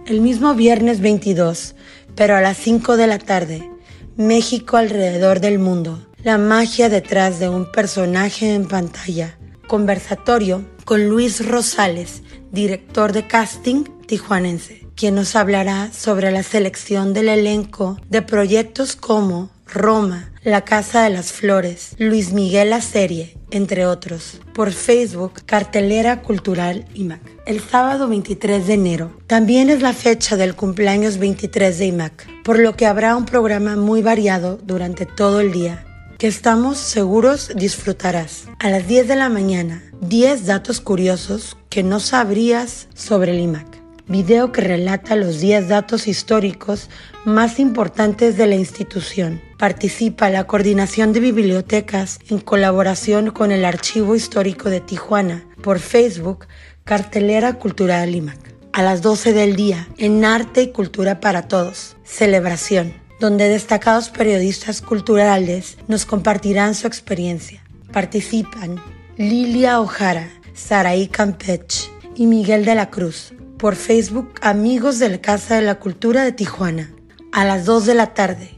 El 0.07 0.21
mismo 0.21 0.55
viernes 0.55 1.01
22, 1.01 1.75
pero 2.15 2.37
a 2.37 2.41
las 2.41 2.59
5 2.59 2.97
de 2.97 3.07
la 3.09 3.19
tarde, 3.19 3.69
México 4.17 4.77
alrededor 4.77 5.41
del 5.41 5.59
mundo. 5.59 6.07
La 6.23 6.39
magia 6.39 6.89
detrás 6.89 7.41
de 7.41 7.49
un 7.49 7.73
personaje 7.73 8.55
en 8.55 8.69
pantalla. 8.69 9.37
Conversatorio 9.67 10.65
con 10.85 11.09
Luis 11.09 11.47
Rosales, 11.47 12.23
director 12.53 13.13
de 13.13 13.27
casting 13.27 13.85
tijuanense, 14.07 14.87
quien 14.95 15.15
nos 15.15 15.35
hablará 15.35 15.91
sobre 15.93 16.31
la 16.31 16.43
selección 16.43 17.15
del 17.15 17.29
elenco 17.29 17.99
de 18.09 18.23
proyectos 18.23 18.95
como 18.95 19.51
Roma, 19.67 20.31
La 20.45 20.67
Casa 20.67 21.03
de 21.05 21.11
las 21.11 21.33
Flores, 21.33 21.95
Luis 21.99 22.33
Miguel 22.35 22.71
La 22.71 22.83
Serie, 22.83 23.39
entre 23.51 23.87
otros, 23.87 24.41
por 24.53 24.71
Facebook 24.73 25.45
Cartelera 25.47 26.21
Cultural 26.21 26.85
IMAC. 26.93 27.23
El 27.47 27.61
sábado 27.61 28.07
23 28.07 28.67
de 28.67 28.75
enero 28.75 29.17
también 29.27 29.71
es 29.71 29.81
la 29.81 29.95
fecha 29.95 30.37
del 30.37 30.55
cumpleaños 30.55 31.17
23 31.17 31.79
de 31.79 31.87
IMAC, 31.87 32.43
por 32.45 32.59
lo 32.59 32.77
que 32.77 32.85
habrá 32.85 33.17
un 33.17 33.25
programa 33.25 33.77
muy 33.77 34.03
variado 34.03 34.59
durante 34.63 35.07
todo 35.07 35.41
el 35.41 35.53
día 35.53 35.87
que 36.23 36.29
estamos 36.29 36.79
seguros 36.79 37.51
disfrutarás. 37.57 38.45
A 38.61 38.71
las 38.71 38.87
10 38.87 39.09
de 39.09 39.17
la 39.17 39.29
mañana, 39.29 39.83
10 40.03 40.47
datos 40.47 40.81
curiosos 40.81 41.57
que 41.73 41.83
no 41.83 42.01
sabrías 42.01 42.87
sobre 42.93 43.33
el 43.33 43.41
IMAC. 43.41 43.67
Video 44.07 44.53
que 44.53 44.61
relata 44.61 45.17
los 45.17 45.41
10 45.41 45.69
datos 45.69 46.07
históricos 46.07 46.91
más 47.25 47.59
importantes 47.59 48.37
de 48.37 48.47
la 48.47 48.57
institución. 48.57 49.41
Participa 49.57 50.29
la 50.29 50.45
Coordinación 50.45 51.15
de 51.15 51.21
Bibliotecas 51.21 52.19
en 52.29 52.41
colaboración 52.41 53.31
con 53.31 53.53
el 53.53 53.65
Archivo 53.65 54.15
Histórico 54.15 54.69
de 54.69 54.83
Tijuana 54.83 55.47
por 55.63 55.79
Facebook, 55.79 56.47
Cartelera 56.85 57.55
Cultural 57.55 58.15
IMAC. 58.15 58.55
A 58.75 58.83
las 58.83 59.01
12 59.01 59.33
del 59.33 59.57
día, 59.57 59.89
en 59.97 60.27
Arte 60.27 60.65
y 60.65 60.73
Cultura 60.73 61.21
para 61.21 61.49
Todos. 61.49 61.97
Celebración 62.05 62.93
donde 63.19 63.49
destacados 63.49 64.11
periodistas 64.11 64.83
culturales 64.83 65.79
nos 65.89 66.05
compartirán 66.05 66.75
su 66.75 66.87
experiencia. 66.87 67.63
Participan 67.93 68.83
Lilia 69.17 69.81
Ojara, 69.81 70.29
Saraí 70.55 71.09
Campech 71.09 71.91
y 72.15 72.27
Miguel 72.27 72.65
de 72.65 72.75
la 72.75 72.91
Cruz. 72.91 73.33
Por 73.59 73.77
Facebook, 73.77 74.35
amigos 74.41 74.99
de 74.99 75.09
la 75.09 75.19
Casa 75.19 75.57
de 75.57 75.63
la 75.63 75.77
Cultura 75.79 76.25
de 76.25 76.33
Tijuana. 76.33 76.91
A 77.33 77.45
las 77.45 77.65
2 77.65 77.87
de 77.87 77.95
la 77.95 78.15
tarde, 78.15 78.51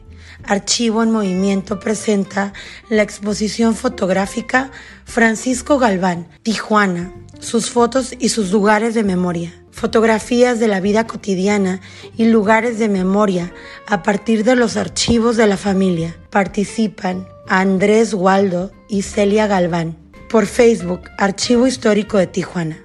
Archivo 0.43 1.03
en 1.03 1.11
Movimiento 1.11 1.79
presenta 1.79 2.53
la 2.89 3.03
exposición 3.03 3.75
fotográfica 3.75 4.71
Francisco 5.05 5.79
Galván, 5.79 6.27
Tijuana, 6.43 7.13
sus 7.39 7.69
fotos 7.69 8.13
y 8.19 8.29
sus 8.29 8.51
lugares 8.51 8.93
de 8.93 9.03
memoria 9.03 9.53
fotografías 9.75 10.57
de 10.59 10.69
la 10.69 10.79
vida 10.79 11.05
cotidiana 11.05 11.81
y 12.15 12.25
lugares 12.25 12.79
de 12.79 12.87
memoria 12.87 13.51
a 13.87 14.03
partir 14.03 14.45
de 14.45 14.55
los 14.55 14.77
archivos 14.77 15.35
de 15.35 15.47
la 15.47 15.57
familia. 15.57 16.15
Participan 16.29 17.27
Andrés 17.47 18.13
Waldo 18.13 18.71
y 18.87 19.01
Celia 19.01 19.47
Galván. 19.47 19.97
Por 20.29 20.45
Facebook, 20.45 21.01
Archivo 21.17 21.67
Histórico 21.67 22.17
de 22.17 22.27
Tijuana. 22.27 22.77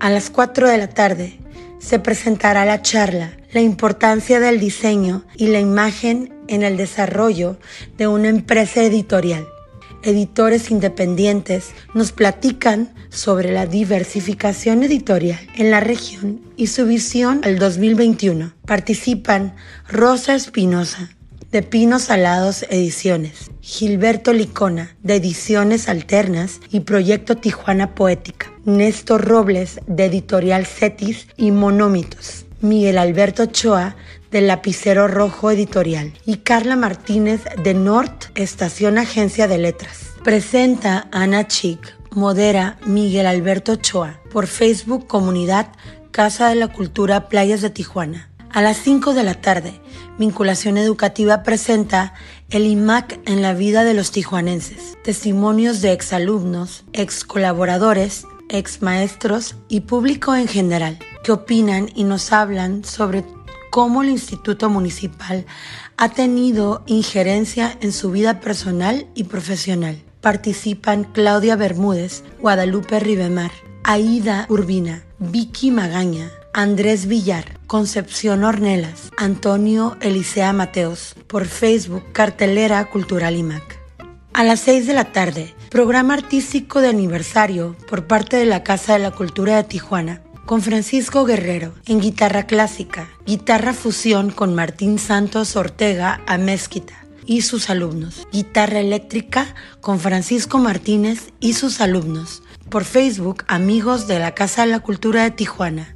A 0.00 0.10
las 0.10 0.30
4 0.30 0.68
de 0.68 0.78
la 0.78 0.88
tarde 0.88 1.38
se 1.78 1.98
presentará 1.98 2.64
la 2.64 2.82
charla 2.82 3.36
La 3.52 3.60
importancia 3.60 4.40
del 4.40 4.58
diseño 4.58 5.24
y 5.36 5.48
la 5.48 5.60
imagen 5.60 6.34
en 6.48 6.62
el 6.62 6.76
desarrollo 6.76 7.58
de 7.96 8.06
una 8.06 8.28
empresa 8.28 8.82
editorial 8.82 9.46
editores 10.06 10.70
independientes 10.70 11.72
nos 11.92 12.12
platican 12.12 12.94
sobre 13.08 13.52
la 13.52 13.66
diversificación 13.66 14.84
editorial 14.84 15.40
en 15.56 15.72
la 15.72 15.80
región 15.80 16.40
y 16.56 16.68
su 16.68 16.86
visión 16.86 17.40
al 17.42 17.58
2021. 17.58 18.52
Participan 18.64 19.56
Rosa 19.88 20.36
Espinosa, 20.36 21.15
de 21.56 21.62
Pinos 21.62 22.10
Alados 22.10 22.66
Ediciones, 22.68 23.50
Gilberto 23.62 24.34
Licona, 24.34 24.94
de 25.02 25.16
Ediciones 25.16 25.88
Alternas 25.88 26.60
y 26.70 26.80
Proyecto 26.80 27.38
Tijuana 27.38 27.94
Poética, 27.94 28.52
Néstor 28.66 29.24
Robles, 29.24 29.80
de 29.86 30.04
Editorial 30.04 30.66
Cetis 30.66 31.28
y 31.38 31.52
Monómitos, 31.52 32.44
Miguel 32.60 32.98
Alberto 32.98 33.44
Ochoa, 33.44 33.96
de 34.30 34.42
Lapicero 34.42 35.08
Rojo 35.08 35.50
Editorial 35.50 36.12
y 36.26 36.36
Carla 36.36 36.76
Martínez 36.76 37.40
de 37.64 37.72
Nort 37.72 38.26
Estación 38.34 38.98
Agencia 38.98 39.48
de 39.48 39.56
Letras. 39.56 40.10
Presenta 40.22 41.08
Ana 41.10 41.48
Chic, 41.48 41.80
modera 42.10 42.76
Miguel 42.84 43.24
Alberto 43.24 43.72
Ochoa 43.72 44.20
por 44.30 44.46
Facebook 44.46 45.06
Comunidad 45.06 45.68
Casa 46.10 46.50
de 46.50 46.56
la 46.56 46.68
Cultura 46.68 47.30
Playas 47.30 47.62
de 47.62 47.70
Tijuana. 47.70 48.28
A 48.56 48.62
las 48.62 48.78
5 48.78 49.12
de 49.12 49.22
la 49.22 49.34
tarde, 49.34 49.82
Vinculación 50.18 50.78
Educativa 50.78 51.42
presenta 51.42 52.14
el 52.48 52.64
IMAC 52.64 53.20
en 53.28 53.42
la 53.42 53.52
vida 53.52 53.84
de 53.84 53.92
los 53.92 54.12
tijuanenses. 54.12 54.96
Testimonios 55.04 55.82
de 55.82 55.92
exalumnos, 55.92 56.86
ex 56.94 57.26
colaboradores, 57.26 58.24
ex 58.48 58.80
maestros 58.80 59.56
y 59.68 59.80
público 59.80 60.34
en 60.34 60.48
general 60.48 60.98
que 61.22 61.32
opinan 61.32 61.90
y 61.94 62.04
nos 62.04 62.32
hablan 62.32 62.82
sobre 62.82 63.26
cómo 63.70 64.02
el 64.02 64.08
Instituto 64.08 64.70
Municipal 64.70 65.44
ha 65.98 66.08
tenido 66.08 66.82
injerencia 66.86 67.76
en 67.82 67.92
su 67.92 68.10
vida 68.10 68.40
personal 68.40 69.06
y 69.14 69.24
profesional. 69.24 70.02
Participan 70.22 71.04
Claudia 71.04 71.56
Bermúdez, 71.56 72.24
Guadalupe 72.40 73.00
Ribemar, 73.00 73.50
Aida 73.84 74.46
Urbina, 74.48 75.04
Vicky 75.18 75.70
Magaña, 75.70 76.30
Andrés 76.58 77.04
Villar, 77.04 77.60
Concepción 77.66 78.42
Ornelas, 78.42 79.10
Antonio 79.18 79.98
Elisea 80.00 80.54
Mateos, 80.54 81.14
por 81.26 81.44
Facebook 81.44 82.02
Cartelera 82.14 82.82
Cultural 82.88 83.36
IMAC. 83.36 83.78
A 84.32 84.42
las 84.42 84.60
6 84.60 84.86
de 84.86 84.94
la 84.94 85.12
tarde, 85.12 85.54
programa 85.68 86.14
artístico 86.14 86.80
de 86.80 86.88
aniversario 86.88 87.76
por 87.90 88.06
parte 88.06 88.38
de 88.38 88.46
la 88.46 88.62
Casa 88.62 88.94
de 88.94 89.00
la 89.00 89.10
Cultura 89.10 89.56
de 89.56 89.64
Tijuana, 89.64 90.22
con 90.46 90.62
Francisco 90.62 91.26
Guerrero 91.26 91.74
en 91.84 92.00
guitarra 92.00 92.46
clásica, 92.46 93.10
guitarra 93.26 93.74
fusión 93.74 94.30
con 94.30 94.54
Martín 94.54 94.98
Santos 94.98 95.56
Ortega 95.56 96.22
a 96.26 96.38
Mezquita 96.38 97.04
y 97.26 97.42
sus 97.42 97.68
alumnos, 97.68 98.26
guitarra 98.32 98.80
eléctrica 98.80 99.54
con 99.82 100.00
Francisco 100.00 100.56
Martínez 100.56 101.34
y 101.38 101.52
sus 101.52 101.82
alumnos, 101.82 102.42
por 102.70 102.84
Facebook 102.84 103.44
Amigos 103.46 104.06
de 104.06 104.20
la 104.20 104.34
Casa 104.34 104.62
de 104.62 104.68
la 104.68 104.80
Cultura 104.80 105.22
de 105.22 105.32
Tijuana. 105.32 105.95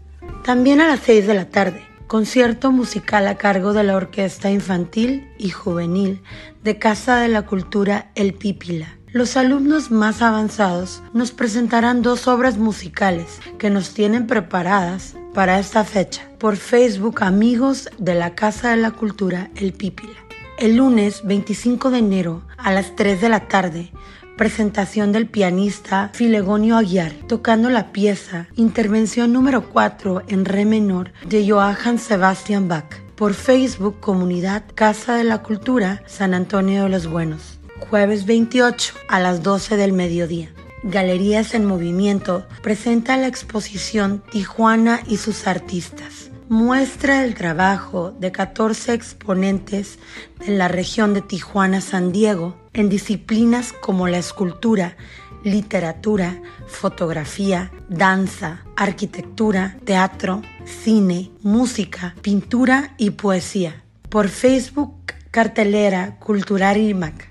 También 0.50 0.80
a 0.80 0.88
las 0.88 0.98
6 1.04 1.28
de 1.28 1.34
la 1.34 1.48
tarde, 1.48 1.86
concierto 2.08 2.72
musical 2.72 3.28
a 3.28 3.36
cargo 3.36 3.72
de 3.72 3.84
la 3.84 3.94
Orquesta 3.94 4.50
Infantil 4.50 5.28
y 5.38 5.50
Juvenil 5.50 6.22
de 6.64 6.76
Casa 6.76 7.20
de 7.20 7.28
la 7.28 7.42
Cultura 7.42 8.10
El 8.16 8.34
Pípila. 8.34 8.98
Los 9.12 9.36
alumnos 9.36 9.92
más 9.92 10.22
avanzados 10.22 11.04
nos 11.14 11.30
presentarán 11.30 12.02
dos 12.02 12.26
obras 12.26 12.58
musicales 12.58 13.38
que 13.60 13.70
nos 13.70 13.94
tienen 13.94 14.26
preparadas 14.26 15.14
para 15.34 15.60
esta 15.60 15.84
fecha 15.84 16.28
por 16.40 16.56
Facebook 16.56 17.22
Amigos 17.22 17.88
de 17.98 18.16
la 18.16 18.34
Casa 18.34 18.70
de 18.70 18.78
la 18.78 18.90
Cultura 18.90 19.50
El 19.54 19.72
Pípila. 19.72 20.18
El 20.58 20.78
lunes 20.78 21.22
25 21.24 21.92
de 21.92 21.98
enero 21.98 22.42
a 22.56 22.72
las 22.72 22.96
3 22.96 23.20
de 23.20 23.28
la 23.28 23.46
tarde 23.46 23.92
presentación 24.40 25.12
del 25.12 25.26
pianista 25.26 26.08
Filegonio 26.14 26.78
Aguiar, 26.78 27.12
tocando 27.28 27.68
la 27.68 27.92
pieza 27.92 28.46
Intervención 28.56 29.34
número 29.34 29.68
4 29.68 30.22
en 30.28 30.46
Re 30.46 30.64
menor 30.64 31.12
de 31.28 31.46
Johann 31.46 31.98
Sebastian 31.98 32.66
Bach, 32.66 33.02
por 33.16 33.34
Facebook 33.34 34.00
Comunidad 34.00 34.64
Casa 34.74 35.16
de 35.16 35.24
la 35.24 35.42
Cultura 35.42 36.02
San 36.06 36.32
Antonio 36.32 36.84
de 36.84 36.88
los 36.88 37.06
Buenos, 37.06 37.58
jueves 37.80 38.24
28 38.24 38.94
a 39.08 39.20
las 39.20 39.42
12 39.42 39.76
del 39.76 39.92
mediodía. 39.92 40.48
Galerías 40.84 41.52
en 41.52 41.66
Movimiento 41.66 42.46
presenta 42.62 43.18
la 43.18 43.26
exposición 43.26 44.22
Tijuana 44.32 45.02
y 45.06 45.18
sus 45.18 45.46
artistas 45.46 46.30
muestra 46.48 47.24
el 47.24 47.34
trabajo 47.34 48.10
de 48.18 48.32
14 48.32 48.94
exponentes 48.94 49.98
de 50.38 50.56
la 50.56 50.66
región 50.66 51.12
de 51.12 51.20
Tijuana-San 51.20 52.10
Diego 52.10 52.56
en 52.72 52.88
disciplinas 52.88 53.72
como 53.72 54.08
la 54.08 54.18
escultura, 54.18 54.96
literatura, 55.44 56.40
fotografía, 56.66 57.70
danza, 57.88 58.64
arquitectura, 58.76 59.76
teatro, 59.84 60.42
cine, 60.64 61.30
música, 61.42 62.14
pintura 62.22 62.94
y 62.98 63.10
poesía. 63.10 63.82
Por 64.08 64.28
Facebook, 64.28 64.94
cartelera 65.30 66.16
Cultural 66.18 66.76
IMAC. 66.76 67.30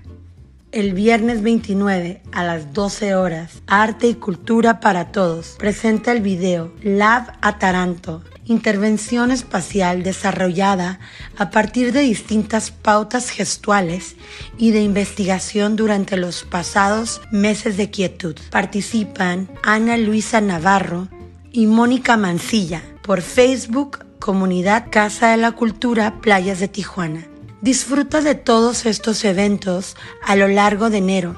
El 0.72 0.94
viernes 0.94 1.42
29 1.42 2.22
a 2.30 2.44
las 2.44 2.72
12 2.72 3.16
horas, 3.16 3.60
Arte 3.66 4.06
y 4.06 4.14
Cultura 4.14 4.78
para 4.78 5.10
Todos 5.10 5.56
presenta 5.58 6.12
el 6.12 6.20
video 6.20 6.72
Lab 6.82 7.32
Ataranto 7.40 8.22
intervención 8.50 9.30
espacial 9.30 10.02
desarrollada 10.02 10.98
a 11.38 11.50
partir 11.50 11.92
de 11.92 12.00
distintas 12.00 12.72
pautas 12.72 13.30
gestuales 13.30 14.16
y 14.58 14.72
de 14.72 14.82
investigación 14.82 15.76
durante 15.76 16.16
los 16.16 16.42
pasados 16.42 17.20
meses 17.30 17.76
de 17.76 17.90
quietud. 17.90 18.36
Participan 18.50 19.48
Ana 19.62 19.96
Luisa 19.96 20.40
Navarro 20.40 21.08
y 21.52 21.66
Mónica 21.66 22.16
Mancilla 22.16 22.82
por 23.02 23.22
Facebook 23.22 24.04
Comunidad 24.18 24.86
Casa 24.90 25.30
de 25.30 25.36
la 25.36 25.52
Cultura 25.52 26.20
Playas 26.20 26.58
de 26.58 26.66
Tijuana. 26.66 27.28
Disfruta 27.62 28.20
de 28.20 28.34
todos 28.34 28.84
estos 28.84 29.24
eventos 29.24 29.96
a 30.26 30.34
lo 30.34 30.48
largo 30.48 30.90
de 30.90 30.98
enero, 30.98 31.36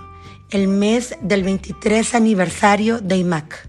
el 0.51 0.66
mes 0.66 1.16
del 1.20 1.42
23 1.42 2.14
aniversario 2.14 3.01
de 3.01 3.16
IMAC. 3.18 3.68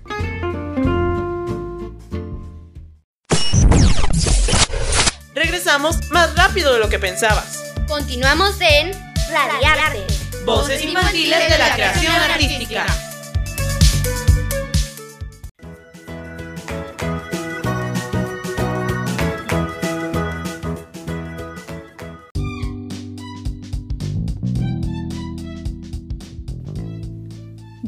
Rápido 6.54 6.74
de 6.74 6.80
lo 6.82 6.88
que 6.88 7.00
pensabas. 7.00 7.74
Continuamos 7.88 8.62
en 8.62 8.92
Radiarte. 9.32 10.06
Voces 10.46 10.84
infantiles 10.84 11.50
de 11.50 11.58
la 11.58 11.74
creación 11.74 12.14
artística. 12.14 12.86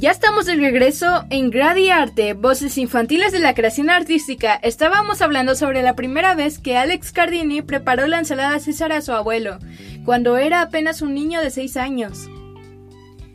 Ya 0.05 0.11
estamos 0.11 0.45
de 0.45 0.53
regreso 0.53 1.25
en 1.31 1.49
Gradiarte, 1.49 2.33
Voces 2.33 2.77
Infantiles 2.77 3.31
de 3.31 3.39
la 3.39 3.55
Creación 3.55 3.89
Artística. 3.89 4.53
Estábamos 4.53 5.23
hablando 5.23 5.55
sobre 5.55 5.81
la 5.81 5.95
primera 5.95 6.35
vez 6.35 6.59
que 6.59 6.77
Alex 6.77 7.11
Cardini 7.11 7.63
preparó 7.63 8.05
la 8.05 8.19
ensalada 8.19 8.59
César 8.59 8.91
a 8.91 9.01
su 9.01 9.13
abuelo, 9.13 9.57
cuando 10.05 10.37
era 10.37 10.61
apenas 10.61 11.01
un 11.01 11.15
niño 11.15 11.41
de 11.41 11.49
6 11.49 11.77
años. 11.77 12.29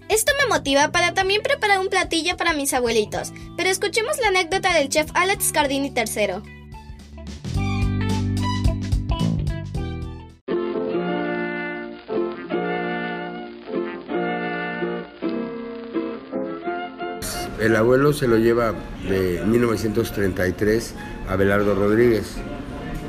Esto 0.09 0.31
me 0.41 0.47
motiva 0.47 0.93
para 0.93 1.13
también 1.13 1.43
preparar 1.43 1.81
un 1.81 1.89
platillo 1.89 2.37
para 2.37 2.53
mis 2.53 2.73
abuelitos, 2.73 3.33
pero 3.57 3.69
escuchemos 3.69 4.21
la 4.21 4.29
anécdota 4.29 4.73
del 4.73 4.91
chef 4.91 5.11
Alex 5.15 5.51
Cardini 5.51 5.93
III. 5.93 6.60
El 17.61 17.77
abuelo 17.77 18.15
se 18.15 18.27
lo 18.27 18.39
lleva 18.39 18.73
de 19.07 19.45
1933 19.45 20.95
a 21.29 21.37
Belardo 21.37 21.75
Rodríguez, 21.75 22.37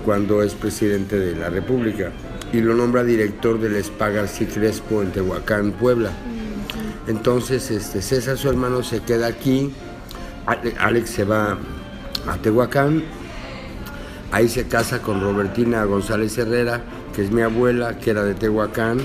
cuando 0.03 0.43
es 0.43 0.55
presidente 0.55 1.17
de 1.17 1.37
la 1.37 1.49
República, 1.49 2.11
y 2.51 2.59
lo 2.59 2.73
nombra 2.73 3.05
director 3.05 3.57
del 3.61 3.77
Spa 3.77 4.09
Crespo 4.53 5.01
en 5.01 5.13
Tehuacán, 5.13 5.71
Puebla. 5.71 6.11
Entonces 7.07 7.71
este, 7.71 8.01
César, 8.01 8.37
su 8.37 8.49
hermano, 8.49 8.83
se 8.83 8.99
queda 8.99 9.27
aquí, 9.27 9.71
Alex 10.79 11.09
se 11.09 11.23
va 11.23 11.57
a 12.27 12.37
Tehuacán, 12.37 13.03
ahí 14.33 14.49
se 14.49 14.67
casa 14.67 15.01
con 15.01 15.21
Robertina 15.21 15.85
González 15.85 16.37
Herrera, 16.37 16.81
que 17.15 17.23
es 17.23 17.31
mi 17.31 17.41
abuela, 17.41 17.99
que 17.99 18.11
era 18.11 18.25
de 18.25 18.33
Tehuacán, 18.33 18.99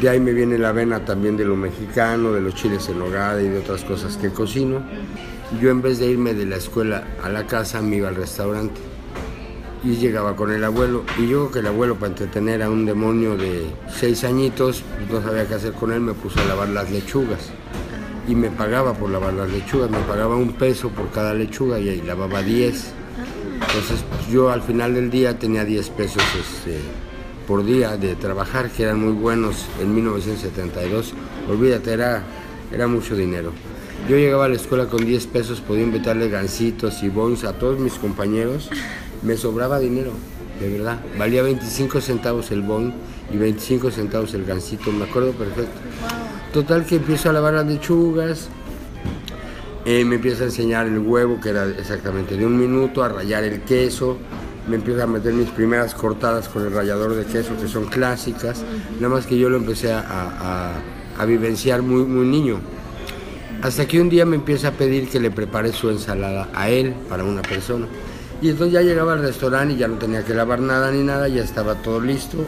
de 0.00 0.08
ahí 0.08 0.20
me 0.20 0.32
viene 0.32 0.58
la 0.58 0.72
vena 0.72 1.04
también 1.04 1.36
de 1.36 1.44
lo 1.44 1.56
mexicano, 1.56 2.32
de 2.32 2.40
los 2.40 2.54
chiles 2.54 2.88
en 2.88 2.98
nogada 3.00 3.42
y 3.42 3.48
de 3.48 3.58
otras 3.58 3.84
cosas 3.84 4.16
que 4.16 4.30
cocino. 4.30 4.80
Yo 5.60 5.70
en 5.70 5.82
vez 5.82 5.98
de 5.98 6.06
irme 6.06 6.34
de 6.34 6.46
la 6.46 6.56
escuela 6.56 7.04
a 7.22 7.28
la 7.28 7.46
casa 7.46 7.80
me 7.80 7.96
iba 7.96 8.08
al 8.08 8.16
restaurante 8.16 8.80
y 9.82 9.96
llegaba 9.96 10.36
con 10.36 10.52
el 10.52 10.62
abuelo. 10.62 11.04
Y 11.18 11.28
yo 11.28 11.50
que 11.50 11.60
el 11.60 11.66
abuelo 11.66 11.96
para 11.96 12.08
entretener 12.08 12.62
a 12.62 12.70
un 12.70 12.84
demonio 12.86 13.36
de 13.36 13.66
seis 13.88 14.24
añitos, 14.24 14.82
no 15.10 15.22
sabía 15.22 15.46
qué 15.46 15.54
hacer 15.54 15.72
con 15.72 15.92
él, 15.92 16.00
me 16.00 16.14
puso 16.14 16.40
a 16.40 16.44
lavar 16.44 16.68
las 16.68 16.90
lechugas. 16.90 17.50
Y 18.28 18.34
me 18.34 18.50
pagaba 18.50 18.92
por 18.92 19.10
lavar 19.10 19.32
las 19.32 19.50
lechugas, 19.50 19.90
me 19.90 20.00
pagaba 20.00 20.36
un 20.36 20.52
peso 20.52 20.90
por 20.90 21.10
cada 21.10 21.32
lechuga 21.34 21.80
y 21.80 21.88
ahí 21.88 22.02
lavaba 22.02 22.42
diez. 22.42 22.92
Entonces 23.54 24.04
yo 24.30 24.50
al 24.50 24.62
final 24.62 24.94
del 24.94 25.10
día 25.10 25.38
tenía 25.38 25.64
diez 25.64 25.88
pesos. 25.90 26.22
Este, 26.38 26.78
por 27.48 27.64
día 27.64 27.96
de 27.96 28.14
trabajar, 28.14 28.70
que 28.70 28.82
eran 28.82 29.00
muy 29.00 29.14
buenos 29.14 29.64
en 29.80 29.94
1972. 29.94 31.14
Olvídate, 31.48 31.94
era, 31.94 32.22
era 32.70 32.86
mucho 32.86 33.16
dinero. 33.16 33.52
Yo 34.06 34.16
llegaba 34.16 34.44
a 34.44 34.48
la 34.48 34.56
escuela 34.56 34.86
con 34.86 35.04
10 35.04 35.26
pesos, 35.28 35.62
podía 35.62 35.84
invitarle 35.84 36.28
gancitos 36.28 37.02
y 37.02 37.08
bons 37.08 37.44
a 37.44 37.54
todos 37.54 37.80
mis 37.80 37.94
compañeros. 37.94 38.68
Me 39.22 39.38
sobraba 39.38 39.78
dinero, 39.80 40.12
de 40.60 40.68
verdad. 40.68 41.00
Valía 41.18 41.42
25 41.42 42.02
centavos 42.02 42.50
el 42.50 42.60
bon 42.60 42.92
y 43.32 43.38
25 43.38 43.90
centavos 43.92 44.34
el 44.34 44.44
gancito, 44.44 44.92
me 44.92 45.04
acuerdo 45.04 45.32
perfecto. 45.32 45.80
Total 46.52 46.84
que 46.84 46.96
empiezo 46.96 47.30
a 47.30 47.32
lavar 47.32 47.54
las 47.54 47.66
lechugas, 47.66 48.50
eh, 49.86 50.04
me 50.04 50.16
empieza 50.16 50.42
a 50.42 50.46
enseñar 50.46 50.86
el 50.86 50.98
huevo, 50.98 51.40
que 51.40 51.48
era 51.48 51.66
exactamente 51.66 52.36
de 52.36 52.44
un 52.44 52.58
minuto, 52.58 53.02
a 53.02 53.08
rayar 53.08 53.44
el 53.44 53.62
queso, 53.62 54.18
me 54.68 54.76
empiezo 54.76 55.02
a 55.02 55.06
meter 55.06 55.32
mis 55.32 55.48
primeras 55.50 55.94
cortadas 55.94 56.48
con 56.48 56.64
el 56.64 56.72
rallador 56.72 57.14
de 57.14 57.24
queso, 57.24 57.56
que 57.60 57.68
son 57.68 57.86
clásicas, 57.86 58.62
nada 59.00 59.14
más 59.14 59.26
que 59.26 59.38
yo 59.38 59.48
lo 59.48 59.56
empecé 59.56 59.92
a, 59.92 60.74
vivenciar 61.26 61.82
muy, 61.82 62.04
muy 62.04 62.26
niño. 62.26 62.60
Hasta 63.62 63.88
que 63.88 64.00
un 64.00 64.08
día 64.08 64.24
me 64.24 64.36
empieza 64.36 64.68
a 64.68 64.70
pedir 64.72 65.08
que 65.08 65.18
le 65.18 65.32
prepare 65.32 65.72
su 65.72 65.90
ensalada 65.90 66.48
a 66.54 66.68
él, 66.68 66.94
para 67.08 67.24
una 67.24 67.42
persona. 67.42 67.86
Y 68.40 68.50
entonces 68.50 68.74
ya 68.74 68.82
llegaba 68.82 69.14
al 69.14 69.22
restaurante 69.22 69.74
y 69.74 69.78
ya 69.78 69.88
no 69.88 69.96
tenía 69.96 70.24
que 70.24 70.32
lavar 70.32 70.60
nada 70.60 70.92
ni 70.92 71.02
nada, 71.02 71.26
ya 71.26 71.42
estaba 71.42 71.74
todo 71.76 72.00
listo. 72.00 72.38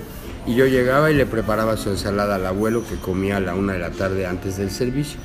Y 0.46 0.54
yo 0.54 0.66
llegaba 0.66 1.10
y 1.10 1.14
le 1.14 1.26
preparaba 1.26 1.76
su 1.76 1.90
ensalada 1.90 2.36
al 2.36 2.46
abuelo 2.46 2.84
que 2.88 2.94
comía 2.94 3.38
a 3.38 3.40
la 3.40 3.56
una 3.56 3.72
de 3.72 3.80
la 3.80 3.90
tarde 3.90 4.24
antes 4.26 4.56
del 4.56 4.70
servicio. 4.70 5.18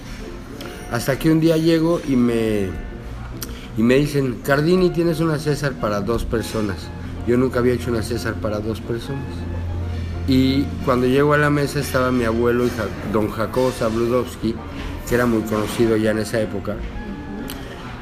Hasta 0.92 1.20
que 1.20 1.30
un 1.30 1.40
día 1.40 1.58
llego 1.58 2.02
y 2.08 2.16
me, 2.16 2.70
y 3.78 3.84
me 3.84 3.96
dicen, 3.96 4.40
Cardini, 4.44 4.90
tienes 4.90 5.20
una 5.20 5.38
César 5.38 5.74
para 5.74 6.02
dos 6.02 6.24
personas. 6.24 6.78
Yo 7.28 7.38
nunca 7.38 7.60
había 7.60 7.74
hecho 7.74 7.92
una 7.92 8.04
César 8.04 8.36
para 8.36 8.60
dos 8.60 8.80
personas. 8.82 9.24
Y 10.28 10.64
cuando 10.86 11.06
llego 11.06 11.34
a 11.34 11.38
la 11.38 11.50
mesa 11.50 11.80
estaba 11.80 12.12
mi 12.12 12.24
abuelo, 12.24 12.66
don 13.14 13.30
Jacobo 13.30 13.72
Zabludowski, 13.72 14.56
que 15.08 15.16
era 15.16 15.26
muy 15.26 15.42
conocido 15.42 15.98
ya 15.98 16.12
en 16.12 16.20
esa 16.20 16.42
época. 16.42 16.76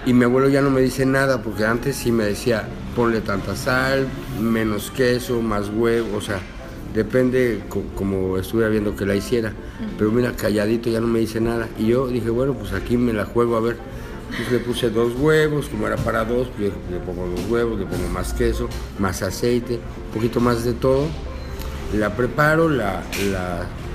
Y 0.06 0.14
mi 0.14 0.26
abuelo 0.26 0.48
ya 0.50 0.62
no 0.62 0.70
me 0.70 0.82
dice 0.82 1.06
nada, 1.06 1.42
porque 1.42 1.66
antes 1.66 1.96
sí 1.96 2.12
me 2.12 2.26
decía, 2.26 2.68
ponle 2.96 3.22
tanta 3.22 3.56
sal, 3.56 4.08
menos 4.40 4.92
queso, 4.92 5.42
más 5.42 5.70
huevo, 5.70 6.18
o 6.18 6.22
sea, 6.22 6.40
depende 6.94 7.62
como 7.96 8.38
estuviera 8.38 8.70
viendo 8.70 8.96
que 8.96 9.06
la 9.06 9.16
hiciera. 9.16 9.54
Pero 9.98 10.12
mira, 10.12 10.34
calladito 10.34 10.90
ya 10.90 11.02
no 11.02 11.08
me 11.08 11.20
dice 11.20 11.42
nada. 11.42 11.68
Y 11.78 11.88
yo 11.88 12.08
dije, 12.08 12.30
bueno, 12.30 12.54
pues 12.54 12.72
aquí 12.74 12.98
me 12.98 13.14
la 13.14 13.26
juego 13.26 13.58
a 13.58 13.60
ver. 13.60 13.78
Entonces 14.34 14.52
le 14.52 14.60
puse 14.60 14.90
dos 14.90 15.14
huevos, 15.16 15.70
como 15.70 15.88
era 15.88 15.96
para 15.96 16.26
dos, 16.26 16.48
pues 16.58 16.72
le 16.92 17.00
pongo 17.00 17.28
dos 17.28 17.46
huevos, 17.50 17.80
le 17.80 17.86
pongo 17.86 18.10
más 18.10 18.34
queso, 18.34 18.68
más 19.00 19.22
aceite, 19.22 19.76
un 20.08 20.14
poquito 20.14 20.40
más 20.40 20.64
de 20.64 20.74
todo 20.74 21.08
la 21.98 22.16
preparo, 22.16 22.70
la, 22.70 23.02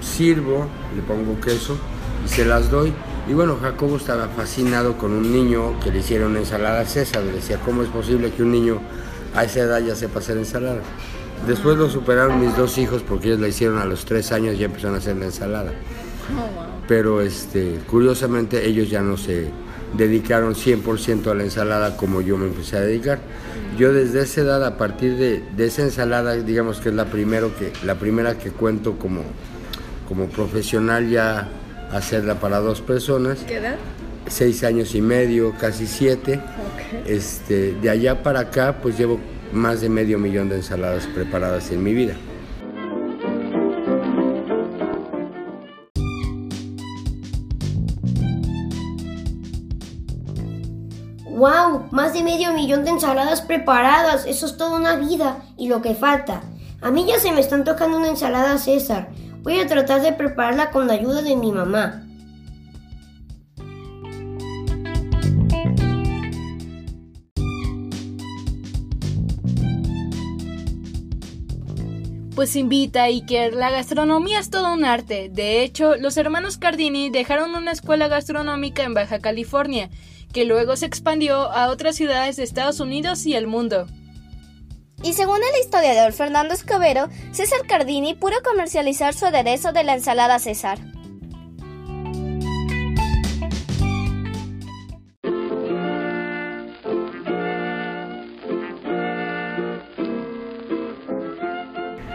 sirvo, 0.00 0.66
le 0.94 1.02
pongo 1.02 1.40
queso 1.40 1.76
y 2.24 2.28
se 2.28 2.44
las 2.44 2.70
doy. 2.70 2.92
Y 3.28 3.34
bueno, 3.34 3.58
Jacobo 3.60 3.96
estaba 3.96 4.28
fascinado 4.28 4.96
con 4.96 5.12
un 5.12 5.32
niño 5.32 5.78
que 5.80 5.90
le 5.90 5.98
hicieron 5.98 6.36
ensalada 6.36 6.84
César. 6.86 7.22
Le 7.24 7.32
decía, 7.32 7.60
¿cómo 7.64 7.82
es 7.82 7.88
posible 7.88 8.30
que 8.30 8.42
un 8.42 8.52
niño 8.52 8.80
a 9.34 9.44
esa 9.44 9.60
edad 9.60 9.80
ya 9.80 9.94
sepa 9.94 10.20
hacer 10.20 10.38
ensalada? 10.38 10.80
Después 11.46 11.76
lo 11.76 11.90
superaron 11.90 12.40
mis 12.40 12.56
dos 12.56 12.78
hijos 12.78 13.02
porque 13.06 13.28
ellos 13.28 13.40
la 13.40 13.48
hicieron 13.48 13.78
a 13.78 13.84
los 13.84 14.04
tres 14.04 14.32
años 14.32 14.54
y 14.54 14.58
ya 14.58 14.66
empezaron 14.66 14.94
a 14.94 14.98
hacer 14.98 15.16
la 15.16 15.26
ensalada. 15.26 15.72
Oh, 16.36 16.86
Pero 16.88 17.20
este, 17.20 17.80
curiosamente 17.86 18.66
ellos 18.66 18.88
ya 18.88 19.02
no 19.02 19.16
se 19.16 19.50
dedicaron 19.96 20.54
100% 20.54 21.30
a 21.30 21.34
la 21.34 21.44
ensalada 21.44 21.96
como 21.96 22.20
yo 22.20 22.36
me 22.36 22.46
empecé 22.46 22.76
a 22.76 22.80
dedicar. 22.80 23.18
Yo 23.78 23.92
desde 23.92 24.22
esa 24.22 24.40
edad, 24.40 24.64
a 24.64 24.76
partir 24.76 25.16
de, 25.16 25.42
esa 25.64 25.82
ensalada, 25.82 26.34
digamos 26.34 26.80
que 26.80 26.88
es 26.88 26.94
la, 26.94 27.06
primero 27.06 27.56
que, 27.56 27.72
la 27.84 27.94
primera 27.94 28.36
que 28.36 28.50
cuento 28.50 28.98
como, 28.98 29.22
como 30.08 30.26
profesional 30.28 31.08
ya 31.08 31.48
hacerla 31.92 32.40
para 32.40 32.58
dos 32.58 32.80
personas. 32.80 33.38
¿Qué 33.46 33.56
edad? 33.56 33.76
Seis 34.26 34.64
años 34.64 34.94
y 34.94 35.00
medio, 35.00 35.54
casi 35.58 35.86
siete. 35.86 36.40
Este, 37.06 37.74
de 37.74 37.90
allá 37.90 38.22
para 38.22 38.40
acá, 38.40 38.78
pues 38.82 38.98
llevo 38.98 39.20
más 39.52 39.80
de 39.80 39.88
medio 39.88 40.18
millón 40.18 40.48
de 40.48 40.56
ensaladas 40.56 41.06
preparadas 41.06 41.70
en 41.70 41.82
mi 41.82 41.94
vida. 41.94 42.14
Medio 52.28 52.52
millón 52.52 52.84
de 52.84 52.90
ensaladas 52.90 53.40
preparadas. 53.40 54.26
Eso 54.26 54.44
es 54.44 54.58
toda 54.58 54.76
una 54.76 54.96
vida. 54.96 55.38
Y 55.56 55.68
lo 55.68 55.80
que 55.80 55.94
falta. 55.94 56.42
A 56.82 56.90
mí 56.90 57.06
ya 57.08 57.18
se 57.18 57.32
me 57.32 57.40
están 57.40 57.64
tocando 57.64 57.96
una 57.96 58.08
ensalada 58.08 58.58
César. 58.58 59.08
Voy 59.42 59.58
a 59.58 59.66
tratar 59.66 60.02
de 60.02 60.12
prepararla 60.12 60.70
con 60.70 60.86
la 60.86 60.92
ayuda 60.92 61.22
de 61.22 61.36
mi 61.36 61.52
mamá. 61.52 62.04
Pues 72.34 72.54
invita 72.54 73.04
Iker, 73.04 73.54
la 73.54 73.70
gastronomía 73.70 74.38
es 74.38 74.50
todo 74.50 74.72
un 74.72 74.84
arte. 74.84 75.30
De 75.32 75.62
hecho, 75.62 75.96
los 75.96 76.16
hermanos 76.18 76.58
Cardini 76.58 77.08
dejaron 77.08 77.54
una 77.54 77.72
escuela 77.72 78.06
gastronómica 78.06 78.84
en 78.84 78.94
Baja 78.94 79.18
California 79.18 79.88
que 80.32 80.44
luego 80.44 80.76
se 80.76 80.86
expandió 80.86 81.50
a 81.50 81.68
otras 81.68 81.96
ciudades 81.96 82.36
de 82.36 82.44
Estados 82.44 82.80
Unidos 82.80 83.24
y 83.26 83.34
el 83.34 83.46
mundo. 83.46 83.86
Y 85.02 85.12
según 85.12 85.38
el 85.38 85.60
historiador 85.60 86.12
Fernando 86.12 86.54
Escobero, 86.54 87.08
César 87.30 87.60
Cardini 87.68 88.14
pudo 88.14 88.42
comercializar 88.42 89.14
su 89.14 89.26
aderezo 89.26 89.72
de 89.72 89.84
la 89.84 89.94
ensalada 89.94 90.38
César. 90.38 90.78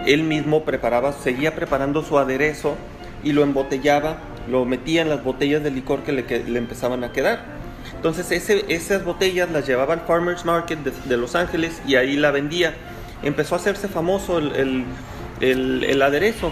Él 0.05 0.23
mismo 0.23 0.65
preparaba, 0.65 1.13
seguía 1.13 1.55
preparando 1.55 2.03
su 2.03 2.17
aderezo 2.17 2.75
y 3.23 3.31
lo 3.31 3.43
embotellaba, 3.43 4.17
lo 4.49 4.65
metía 4.65 5.01
en 5.01 5.07
las 5.07 5.23
botellas 5.23 5.63
de 5.63 5.71
licor 5.71 6.03
que 6.03 6.11
le, 6.11 6.25
que 6.25 6.39
le 6.43 6.59
empezaban 6.59 7.05
a 7.05 7.13
quedar 7.13 7.62
entonces 7.95 8.31
esas 8.67 9.05
botellas 9.05 9.49
las 9.51 9.65
llevaba 9.65 9.93
al 9.93 10.01
Farmers 10.01 10.43
Market 10.43 10.79
de, 10.79 11.17
Los 11.17 11.35
Ángeles 11.35 11.81
y 11.87 11.95
ahí 11.95 12.17
la 12.17 12.31
vendía. 12.31 12.75
Empezó 13.21 13.55
a 13.55 13.57
hacerse 13.57 13.87
famoso 13.87 14.39
el, 14.39 16.01
aderezo. 16.01 16.51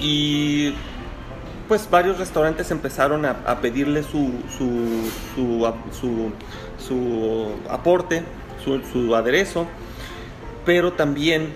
Y 0.00 0.74
pues 1.68 1.88
varios 1.90 2.18
restaurantes 2.18 2.70
empezaron 2.70 3.24
a, 3.24 3.60
pedirle 3.60 4.02
su, 4.02 4.30
su, 5.38 5.66
aporte, 7.68 8.22
su, 8.92 9.14
aderezo. 9.14 9.66
Pero 10.66 10.92
también 10.92 11.48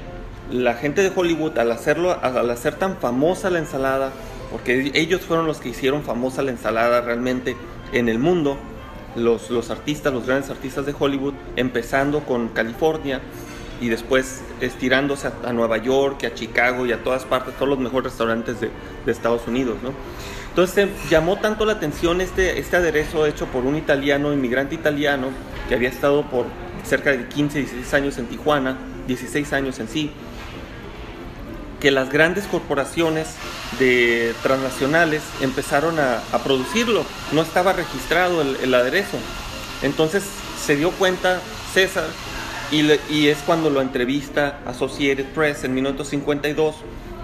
la 0.51 0.73
gente 0.73 1.03
de 1.03 1.13
Hollywood 1.15 1.59
al 1.59 1.71
hacerlo, 1.71 2.19
al 2.23 2.49
hacer 2.49 2.77
tan 2.77 2.97
famosa 2.97 3.51
la 3.51 3.59
ensalada, 3.59 4.11
porque 4.51 4.91
ellos 4.95 5.21
fueron 5.21 5.47
los 5.47 5.59
que 5.59 5.69
hicieron 5.69 6.03
famosa 6.03 6.43
la 6.43 6.51
ensalada 6.51 7.03
realmente, 7.03 7.57
en 7.95 8.09
el 8.09 8.19
mundo, 8.19 8.59
los, 9.17 9.49
los 9.51 9.71
artistas, 9.71 10.13
los 10.13 10.27
grandes 10.27 10.51
artistas 10.51 10.85
de 10.85 10.95
Hollywood, 10.99 11.35
empezando 11.57 12.21
con 12.21 12.49
California 12.49 13.21
y 13.81 13.89
después 13.89 14.43
estirándose 14.61 15.31
a, 15.45 15.53
Nueva 15.53 15.79
York, 15.79 16.25
a 16.25 16.35
Chicago 16.35 16.87
y 16.87 16.93
a 16.93 17.03
todas 17.03 17.25
partes, 17.25 17.55
todos 17.55 17.69
los 17.69 17.79
mejores 17.79 18.13
restaurantes 18.13 18.61
de, 18.61 18.71
Estados 19.07 19.47
Unidos. 19.47 19.77
¿no? 19.83 19.91
Entonces 20.49 20.89
llamó 21.11 21.37
tanto 21.37 21.65
la 21.65 21.75
atención 21.75 22.21
este, 22.21 22.59
este 22.59 22.77
aderezo 22.77 23.27
hecho 23.27 23.47
por 23.47 23.65
un 23.65 23.77
italiano, 23.77 24.33
inmigrante 24.33 24.75
italiano, 24.75 25.29
que 25.69 25.75
había 25.75 25.89
estado 25.89 26.23
por 26.23 26.47
cerca 26.85 27.11
de 27.11 27.29
15, 27.29 27.59
16 27.61 27.95
años 27.95 28.19
en 28.19 28.27
Tijuana, 28.27 28.77
16 29.07 29.53
años 29.53 29.79
en 29.79 29.89
sí, 29.89 30.11
que 31.85 31.91
las 31.91 32.09
grandes 32.09 32.47
corporaciones 32.47 33.29
de 33.79 34.33
transnacionales 34.43 35.21
empezaron 35.43 35.99
a, 35.99 36.23
producirlo. 36.43 37.05
No 37.31 37.43
estaba 37.43 37.75
registrado 37.75 38.41
el, 38.41 38.73
aderezo. 38.73 39.19
Entonces 39.83 40.25
se 40.65 40.77
dio 40.77 40.93
cuenta 40.93 41.43
César 41.75 42.07
y, 42.73 43.29
es 43.29 43.37
cuando 43.45 43.69
lo 43.69 43.83
entrevista 43.83 44.61
Associated 44.65 45.27
Press 45.35 45.65
en 45.65 45.75
1952 45.75 46.77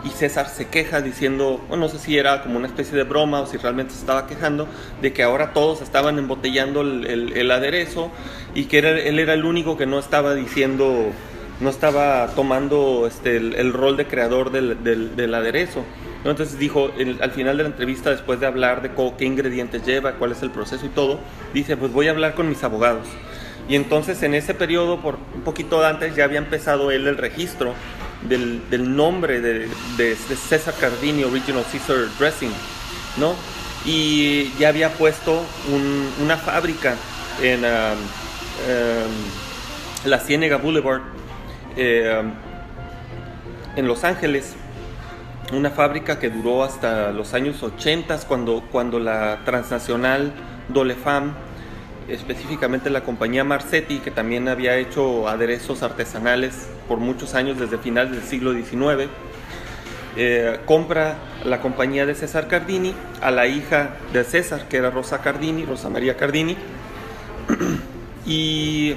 y 0.04 0.10
César 0.10 0.50
se 0.50 0.68
queja 0.68 1.00
diciendo, 1.00 1.64
bueno, 1.70 1.86
no 1.86 1.88
sé 1.88 1.98
si 1.98 2.18
era 2.18 2.42
como 2.42 2.58
una 2.58 2.66
especie 2.66 2.94
de 2.94 3.04
broma 3.04 3.40
o 3.40 3.46
si 3.46 3.56
realmente 3.56 3.94
se 3.94 4.00
estaba 4.00 4.26
quejando 4.26 4.68
de 5.00 5.14
que 5.14 5.22
ahora 5.22 5.54
todos 5.54 5.80
estaban 5.80 6.18
embotellando 6.18 6.82
el, 6.82 7.50
aderezo 7.50 8.10
y 8.54 8.64
que 8.64 8.80
él 8.80 9.18
era 9.20 9.32
el 9.32 9.46
único 9.46 9.78
que 9.78 9.86
no 9.86 9.98
estaba 9.98 10.34
diciendo 10.34 11.12
no 11.60 11.68
estaba 11.68 12.28
tomando 12.34 13.06
este, 13.06 13.36
el, 13.36 13.72
rol 13.72 13.96
de 13.96 14.06
creador 14.06 14.50
del, 14.50 15.34
aderezo. 15.34 15.84
Entonces 16.24 16.58
dijo, 16.58 16.90
al 17.20 17.30
final 17.32 17.56
de 17.56 17.62
la 17.64 17.68
entrevista, 17.68 18.10
después 18.10 18.40
de 18.40 18.46
hablar 18.46 18.82
de 18.82 18.90
qué 19.16 19.24
ingredientes 19.24 19.84
lleva, 19.84 20.12
cuál 20.12 20.32
es 20.32 20.42
el 20.42 20.50
proceso 20.50 20.84
y 20.86 20.90
todo, 20.90 21.20
dice, 21.52 21.76
pues 21.76 21.92
voy 21.92 22.08
a 22.08 22.10
hablar 22.12 22.34
con 22.34 22.48
mis 22.48 22.64
abogados. 22.64 23.06
Y 23.68 23.76
entonces 23.76 24.22
en 24.22 24.34
ese 24.34 24.54
periodo, 24.54 25.00
por 25.00 25.18
un 25.34 25.42
poquito 25.42 25.84
antes, 25.84 26.16
ya 26.16 26.24
había 26.24 26.38
empezado 26.38 26.90
él 26.90 27.06
el 27.06 27.16
registro 27.16 27.74
del, 28.28 28.96
nombre 28.96 29.40
de, 29.40 29.68
César 30.16 30.74
Cardini 30.80 31.24
Original 31.24 31.64
Caesar 31.70 32.08
Dressing, 32.18 32.52
¿no? 33.18 33.34
Y 33.84 34.52
ya 34.58 34.68
había 34.68 34.90
puesto 34.90 35.42
una 36.22 36.36
fábrica 36.36 36.96
en 37.42 37.64
um, 37.64 37.70
um, 38.68 40.08
la 40.10 40.18
Ciénega 40.18 40.56
Boulevard 40.56 41.02
eh, 41.82 42.22
en 43.74 43.86
Los 43.86 44.04
Ángeles, 44.04 44.54
una 45.50 45.70
fábrica 45.70 46.18
que 46.18 46.28
duró 46.28 46.62
hasta 46.62 47.10
los 47.10 47.32
años 47.32 47.62
80 47.62 48.18
cuando, 48.28 48.62
cuando 48.70 48.98
la 48.98 49.38
transnacional 49.46 50.30
Dolefam, 50.68 51.32
específicamente 52.06 52.90
la 52.90 53.00
compañía 53.02 53.44
Marcetti, 53.44 54.00
que 54.00 54.10
también 54.10 54.46
había 54.48 54.76
hecho 54.76 55.26
aderezos 55.26 55.82
artesanales 55.82 56.68
por 56.86 56.98
muchos 56.98 57.34
años 57.34 57.58
desde 57.58 57.78
finales 57.78 58.12
del 58.12 58.24
siglo 58.24 58.52
XIX, 58.52 59.08
eh, 60.16 60.60
compra 60.66 61.16
la 61.46 61.62
compañía 61.62 62.04
de 62.04 62.14
César 62.14 62.46
Cardini 62.46 62.94
a 63.22 63.30
la 63.30 63.46
hija 63.46 63.96
de 64.12 64.24
César, 64.24 64.68
que 64.68 64.76
era 64.76 64.90
Rosa 64.90 65.22
Cardini, 65.22 65.64
Rosa 65.64 65.88
María 65.88 66.18
Cardini, 66.18 66.58
y 68.26 68.96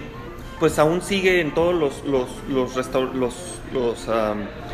pues 0.63 0.79
aún 0.79 1.01
sigue 1.01 1.41
en 1.41 1.53
todos 1.53 1.75
los, 1.75 2.05
los, 2.05 2.29
los, 2.47 2.73
los, 3.13 3.59
los, 3.73 4.07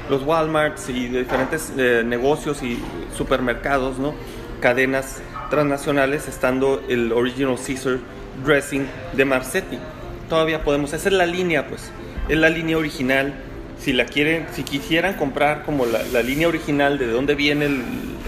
los 0.07 0.23
Walmarts 0.23 0.87
y 0.87 1.07
diferentes 1.07 1.73
eh, 1.79 2.03
negocios 2.05 2.61
y 2.61 2.77
supermercados, 3.17 3.97
¿no? 3.97 4.13
cadenas 4.61 5.19
transnacionales, 5.49 6.27
estando 6.27 6.83
el 6.89 7.11
Original 7.11 7.55
Caesar 7.55 7.97
Dressing 8.45 8.85
de 9.13 9.25
Marcetti. 9.25 9.79
Todavía 10.29 10.63
podemos, 10.63 10.93
esa 10.93 11.09
es 11.09 11.15
la 11.15 11.25
línea, 11.25 11.67
pues, 11.67 11.91
es 12.27 12.37
la 12.37 12.51
línea 12.51 12.77
original. 12.77 13.33
Si 13.79 13.91
la 13.91 14.05
quieren, 14.05 14.45
si 14.53 14.61
quisieran 14.61 15.15
comprar 15.15 15.63
como 15.63 15.87
la, 15.87 16.21
línea 16.21 16.49
original 16.49 16.99
de 16.99 17.07
dónde 17.07 17.33
viene 17.33 17.67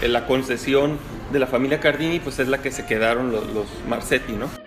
la 0.02 0.26
concesión 0.26 0.98
de 1.32 1.38
la 1.38 1.46
familia 1.46 1.78
Cardini, 1.78 2.18
pues 2.18 2.40
es 2.40 2.48
la 2.48 2.60
que 2.60 2.72
se 2.72 2.86
quedaron 2.86 3.30
los, 3.30 3.46
los 3.54 3.66
¿no? 4.36 4.61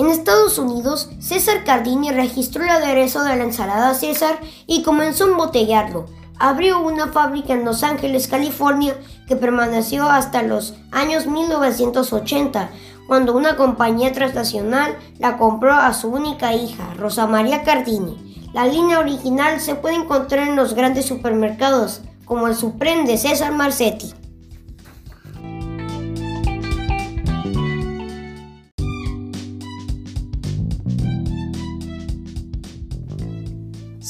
En 0.00 0.08
Estados 0.08 0.58
Unidos, 0.58 1.10
César 1.18 1.62
Cardini 1.62 2.10
registró 2.10 2.64
el 2.64 2.70
aderezo 2.70 3.22
de 3.22 3.36
la 3.36 3.44
ensalada 3.44 3.92
César 3.92 4.40
y 4.66 4.82
comenzó 4.82 5.24
a 5.24 5.28
embotellarlo. 5.28 6.06
Abrió 6.38 6.80
una 6.80 7.08
fábrica 7.08 7.52
en 7.52 7.66
Los 7.66 7.82
Ángeles, 7.82 8.26
California, 8.26 8.96
que 9.28 9.36
permaneció 9.36 10.08
hasta 10.08 10.40
los 10.40 10.72
años 10.90 11.26
1980, 11.26 12.70
cuando 13.06 13.36
una 13.36 13.56
compañía 13.56 14.10
transnacional 14.14 14.96
la 15.18 15.36
compró 15.36 15.74
a 15.74 15.92
su 15.92 16.08
única 16.08 16.54
hija, 16.54 16.94
Rosa 16.96 17.26
María 17.26 17.62
Cardini. 17.62 18.48
La 18.54 18.64
línea 18.64 19.00
original 19.00 19.60
se 19.60 19.74
puede 19.74 19.96
encontrar 19.96 20.48
en 20.48 20.56
los 20.56 20.72
grandes 20.72 21.04
supermercados, 21.04 22.00
como 22.24 22.48
el 22.48 22.56
Supreme 22.56 23.06
de 23.06 23.18
César 23.18 23.52
Marcetti. 23.52 24.14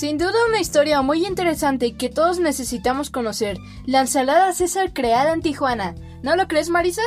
Sin 0.01 0.17
duda 0.17 0.47
una 0.49 0.61
historia 0.61 1.03
muy 1.03 1.27
interesante 1.27 1.93
que 1.93 2.09
todos 2.09 2.39
necesitamos 2.39 3.11
conocer. 3.11 3.59
La 3.85 4.01
ensalada 4.01 4.51
César 4.55 4.95
creada 4.95 5.35
en 5.35 5.43
Tijuana. 5.43 5.95
¿No 6.23 6.37
lo 6.37 6.49
crees, 6.49 6.71
Marisa? 6.71 7.03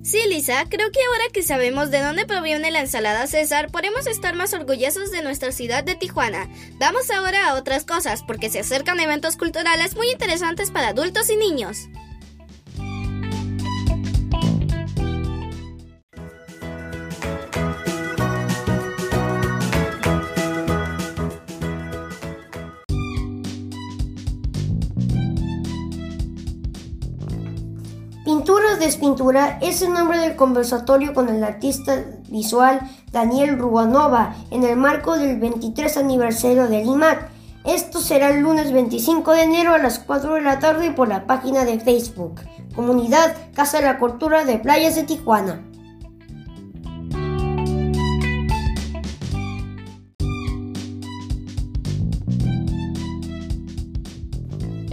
Sí, 0.00 0.20
Lisa, 0.28 0.64
creo 0.68 0.92
que 0.92 1.00
ahora 1.00 1.24
que 1.32 1.42
sabemos 1.42 1.90
de 1.90 2.02
dónde 2.02 2.24
proviene 2.24 2.70
la 2.70 2.78
ensalada 2.78 3.26
César, 3.26 3.72
podemos 3.72 4.06
estar 4.06 4.36
más 4.36 4.54
orgullosos 4.54 5.10
de 5.10 5.22
nuestra 5.22 5.50
ciudad 5.50 5.82
de 5.82 5.96
Tijuana. 5.96 6.48
Vamos 6.78 7.10
ahora 7.10 7.48
a 7.48 7.54
otras 7.54 7.84
cosas, 7.84 8.22
porque 8.22 8.48
se 8.48 8.60
acercan 8.60 9.00
eventos 9.00 9.36
culturales 9.36 9.96
muy 9.96 10.08
interesantes 10.12 10.70
para 10.70 10.90
adultos 10.90 11.30
y 11.30 11.36
niños. 11.36 11.88
Es 29.60 29.82
el 29.82 29.92
nombre 29.92 30.20
del 30.20 30.36
conversatorio 30.36 31.12
con 31.12 31.28
el 31.28 31.42
artista 31.42 32.04
visual 32.28 32.78
Daniel 33.10 33.58
Rubanova 33.58 34.36
en 34.52 34.62
el 34.62 34.76
marco 34.76 35.18
del 35.18 35.40
23 35.40 35.96
aniversario 35.96 36.68
del 36.68 36.86
IMAC. 36.86 37.28
Esto 37.64 38.00
será 38.00 38.30
el 38.30 38.42
lunes 38.42 38.70
25 38.70 39.32
de 39.32 39.42
enero 39.42 39.74
a 39.74 39.78
las 39.78 39.98
4 39.98 40.34
de 40.34 40.42
la 40.42 40.60
tarde 40.60 40.92
por 40.92 41.08
la 41.08 41.26
página 41.26 41.64
de 41.64 41.80
Facebook, 41.80 42.42
Comunidad 42.76 43.34
Casa 43.54 43.78
de 43.78 43.86
la 43.86 43.98
Cultura 43.98 44.44
de 44.44 44.60
Playas 44.60 44.94
de 44.94 45.02
Tijuana. 45.02 45.64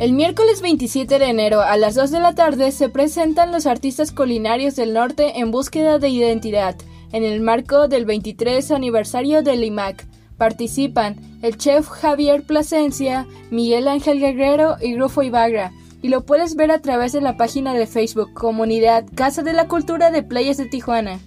El 0.03 0.11
miércoles 0.11 0.61
27 0.61 1.17
de 1.17 1.29
enero 1.29 1.61
a 1.61 1.77
las 1.77 1.95
2 1.95 2.11
de 2.11 2.19
la 2.19 2.35
tarde 2.35 2.73
se 2.73 2.89
presentan 2.89 3.53
los 3.53 3.65
artistas 3.65 4.11
culinarios 4.11 4.75
del 4.75 4.93
norte 4.93 5.39
en 5.39 5.49
búsqueda 5.49 5.97
de 5.97 6.09
identidad, 6.09 6.75
en 7.13 7.23
el 7.23 7.39
marco 7.39 7.87
del 7.87 8.03
23 8.03 8.69
aniversario 8.71 9.43
del 9.43 9.63
IMAC. 9.63 10.05
Participan 10.35 11.39
el 11.41 11.55
chef 11.55 11.87
Javier 11.87 12.43
Plasencia, 12.43 13.27
Miguel 13.49 13.87
Ángel 13.87 14.19
Guerrero 14.19 14.75
y 14.81 14.97
Rufo 14.97 15.23
Ibagra, 15.23 15.71
y 16.01 16.09
lo 16.09 16.25
puedes 16.25 16.57
ver 16.57 16.71
a 16.71 16.81
través 16.81 17.13
de 17.13 17.21
la 17.21 17.37
página 17.37 17.73
de 17.73 17.87
Facebook 17.87 18.33
Comunidad 18.33 19.05
Casa 19.15 19.41
de 19.41 19.53
la 19.53 19.69
Cultura 19.69 20.11
de 20.11 20.21
Playas 20.21 20.57
de 20.57 20.65
Tijuana. 20.65 21.21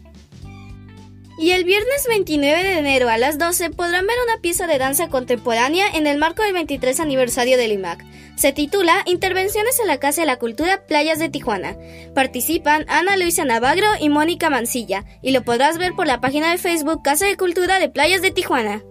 Y 1.39 1.51
el 1.51 1.65
viernes 1.65 2.07
29 2.09 2.65
de 2.65 2.79
enero 2.79 3.11
a 3.11 3.19
las 3.19 3.39
12 3.39 3.69
podrán 3.71 4.07
ver 4.07 4.17
una 4.27 4.41
pieza 4.41 4.67
de 4.67 4.79
danza 4.79 5.09
contemporánea 5.09 5.87
en 5.93 6.07
el 6.07 6.17
marco 6.17 6.43
del 6.43 6.55
23 6.55 6.99
aniversario 6.99 7.59
del 7.59 7.73
IMAC. 7.73 8.05
Se 8.37 8.53
titula 8.53 9.03
Intervenciones 9.05 9.79
en 9.79 9.87
la 9.87 9.99
Casa 9.99 10.23
de 10.23 10.27
la 10.27 10.39
Cultura 10.39 10.87
Playas 10.87 11.19
de 11.19 11.29
Tijuana. 11.29 11.77
Participan 12.15 12.87
Ana 12.89 13.19
Luisa 13.19 13.45
Navagro 13.45 13.87
y 14.01 14.09
Mónica 14.09 14.49
Mancilla, 14.49 15.05
y 15.21 15.33
lo 15.33 15.43
podrás 15.43 15.77
ver 15.77 15.93
por 15.93 16.07
la 16.07 16.21
página 16.21 16.51
de 16.51 16.59
Facebook 16.59 17.03
Casa 17.03 17.27
de 17.27 17.37
Cultura 17.37 17.79
de 17.79 17.91
Playas 17.91 18.23
de 18.23 18.31
Tijuana. 18.31 18.83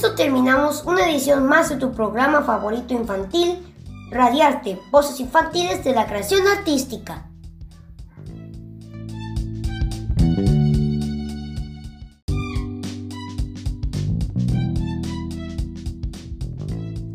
Esto 0.00 0.14
terminamos 0.14 0.84
una 0.86 1.10
edición 1.10 1.46
más 1.46 1.68
de 1.68 1.76
tu 1.76 1.92
programa 1.92 2.40
favorito 2.40 2.94
infantil, 2.94 3.58
Radiarte, 4.10 4.80
voces 4.90 5.20
infantiles 5.20 5.84
de 5.84 5.92
la 5.92 6.06
creación 6.06 6.48
artística. 6.48 7.28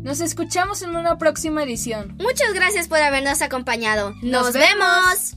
Nos 0.04 0.20
escuchamos 0.20 0.82
en 0.82 0.94
una 0.94 1.18
próxima 1.18 1.64
edición. 1.64 2.16
Muchas 2.20 2.54
gracias 2.54 2.86
por 2.86 2.98
habernos 2.98 3.42
acompañado. 3.42 4.14
¡Nos, 4.22 4.52
vemos! 4.52 5.36